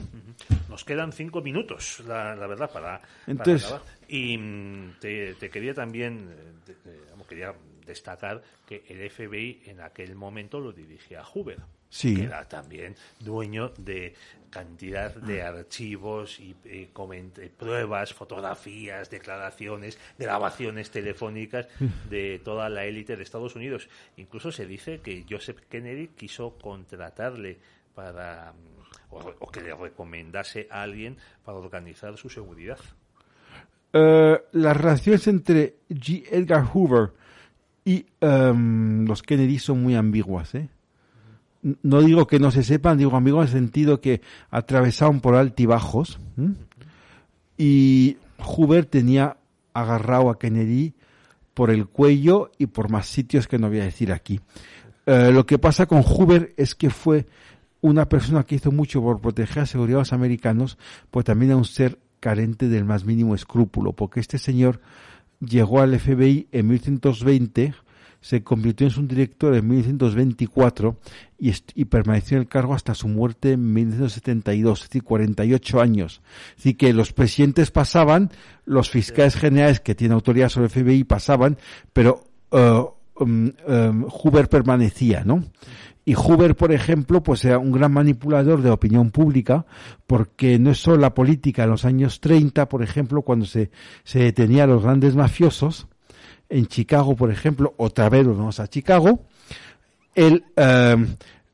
[0.70, 3.74] Nos quedan cinco minutos, la, verdad, para, Entonces,
[4.08, 6.30] Y mm, te, quería también,
[6.68, 6.94] eh,
[7.28, 7.54] quería
[7.86, 11.60] destacar que el FBI en aquel momento lo dirigía Hoover.
[11.90, 12.16] Sí.
[12.16, 14.14] Que era también dueño de
[14.50, 15.50] cantidad de ah.
[15.50, 16.54] archivos y,
[17.58, 21.68] pruebas, fotografías, declaraciones, grabaciones telefónicas
[22.10, 23.90] de toda la élite de Estados Unidos.
[24.18, 27.58] Incluso se dice que Joseph Kennedy quiso contratarle
[27.96, 28.54] para
[29.10, 32.80] o, que le recomendase a alguien para organizar su seguridad.
[33.94, 36.26] Eh, las relaciones entre G.
[36.30, 37.14] Edgar Hoover
[37.86, 40.54] y em, los Kennedy son muy ambiguas.
[40.56, 40.70] ¿eh?
[41.84, 46.20] No digo que no se sepan, digo ambiguas en el sentido que atravesaban por altibajos.
[47.58, 49.38] Y Hoover tenía
[49.74, 50.94] agarrado a Kennedy
[51.54, 54.40] por el cuello y por más sitios que no voy a decir aquí.
[55.06, 57.26] Eh, lo que pasa con Hoover es que fue
[57.82, 60.78] una persona que hizo mucho por proteger a la seguridad de los americanos,
[61.12, 64.82] pues también era un ser carente del más mínimo escrúpulo, porque este señor
[65.40, 67.74] llegó al FBI en 1920,
[68.20, 70.98] se convirtió en su director en 1924
[71.38, 76.22] y, y, permaneció en el cargo hasta su muerte en 1972, es decir, 48 años.
[76.58, 78.32] Así que los presidentes pasaban,
[78.66, 81.58] los fiscales generales que tienen autoridad sobre el FBI pasaban,
[81.94, 82.90] pero uh,
[83.24, 85.44] um, um, Hoover permanecía, ¿no?
[86.08, 89.66] Y Hoover, por ejemplo, pues era un gran manipulador de opinión pública,
[90.08, 93.70] porque no es solo la política en los años 30, por ejemplo, cuando se,
[94.14, 95.88] detenía a los grandes mafiosos,
[96.48, 99.26] en Chicago, por ejemplo, otra vez nos vamos a Chicago,
[100.16, 100.96] él eh,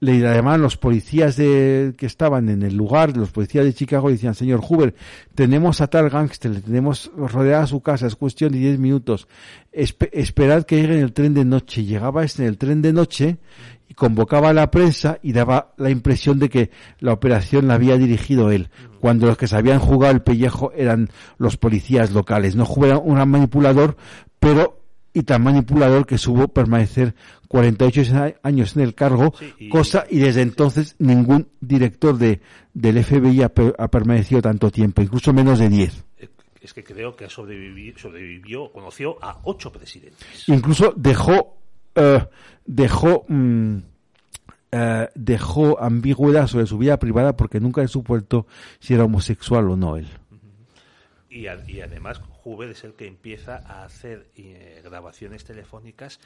[0.04, 4.36] le llamaban los policías de, que estaban en el lugar, los policías de Chicago, decían,
[4.36, 4.94] señor Hoover,
[5.34, 9.30] tenemos a tal gángster, le tenemos rodeada su casa, es cuestión de 10 minutos,
[9.72, 11.86] esperad que llegue en el tren de noche.
[11.86, 13.38] Llegaba este en el tren de noche
[13.88, 17.98] y convocaba a la prensa y daba la impresión de que la operación la había
[17.98, 22.58] dirigido él, cuando los que se habían jugado el pellejo eran los policías locales.
[22.58, 23.96] No jugaba un manipulador,
[24.40, 24.83] pero
[25.14, 27.14] y tan manipulador que supo permanecer
[27.48, 29.34] 48 años en el cargo,
[29.70, 32.42] cosa y desde entonces ningún director de,
[32.74, 36.04] del FBI ha, permanecido tanto tiempo, incluso menos de 10.
[36.62, 40.48] Es que creo que sobrevivió, sobrevivió conoció a ocho presidentes.
[40.48, 41.58] Incluso dejó,
[41.94, 42.26] eh,
[42.66, 43.78] dejó, mm,
[44.72, 48.48] eh, dejó ambigüedad sobre su vida privada porque nunca he supuesto
[48.80, 50.08] si era homosexual o no él.
[51.30, 56.20] Y, y, además Hoover es el que empieza a hacer eh, grabaciones telefónicas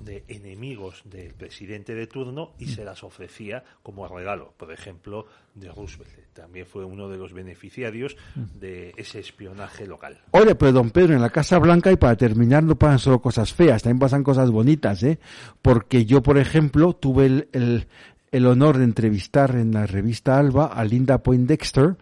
[0.00, 5.70] de enemigos del presidente de turno y se las ofrecía como regalo, por ejemplo, de
[5.70, 6.10] Roosevelt.
[6.32, 10.20] También fue uno de los beneficiarios de ese espionaje local.
[10.32, 13.52] Oye, pero don Pedro, en la Casa Blanca y para terminar no pasan solo cosas
[13.52, 15.18] feas, también pasan cosas bonitas, ¿eh?
[15.62, 17.86] Porque yo, por ejemplo, tuve el,
[18.32, 21.96] el, honor de entrevistar en la revista Alba a Linda Poindexter,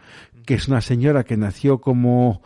[0.46, 2.42] que es una señora que nació como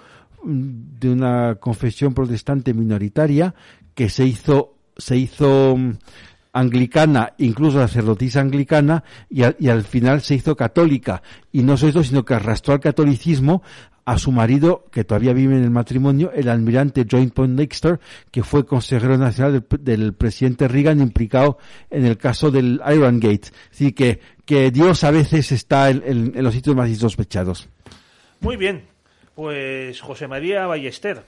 [0.47, 3.55] de una confesión protestante minoritaria,
[3.95, 5.93] que se hizo se hizo mm,
[6.53, 11.23] anglicana, incluso sacerdotisa anglicana, y, al final se hizo católica.
[11.53, 13.63] Y no solo eso, sino que arrastró al catolicismo
[14.07, 17.99] a su marido, que todavía vive en el matrimonio, el almirante John Poindexter,
[18.31, 21.59] que fue consejero nacional del, presidente Reagan implicado
[21.91, 23.49] en el caso del Iron Gate.
[23.73, 27.69] Así que, que Dios a veces está en, en los sitios más insospechados.
[28.41, 28.85] Muy bien,
[29.37, 31.23] pues José María Ballester,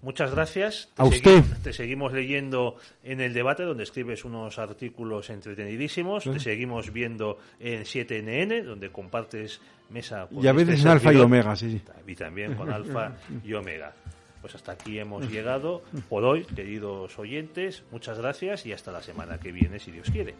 [0.00, 0.88] Muchas gracias.
[0.96, 1.42] a usted.
[1.64, 6.22] te seguimos leyendo en el debate, donde escribes unos artículos entretenidísimos.
[6.22, 11.12] Te seguimos viendo en 7NN, donde compartes mesa con Y a veces este en Alfa
[11.12, 11.82] y Omega, sí, sí.
[12.06, 13.92] Y también con Alfa y Omega.
[14.40, 17.82] Pues hasta aquí hemos llegado por hoy, queridos oyentes.
[17.90, 20.34] Muchas gracias y hasta la semana que viene, si Dios quiere.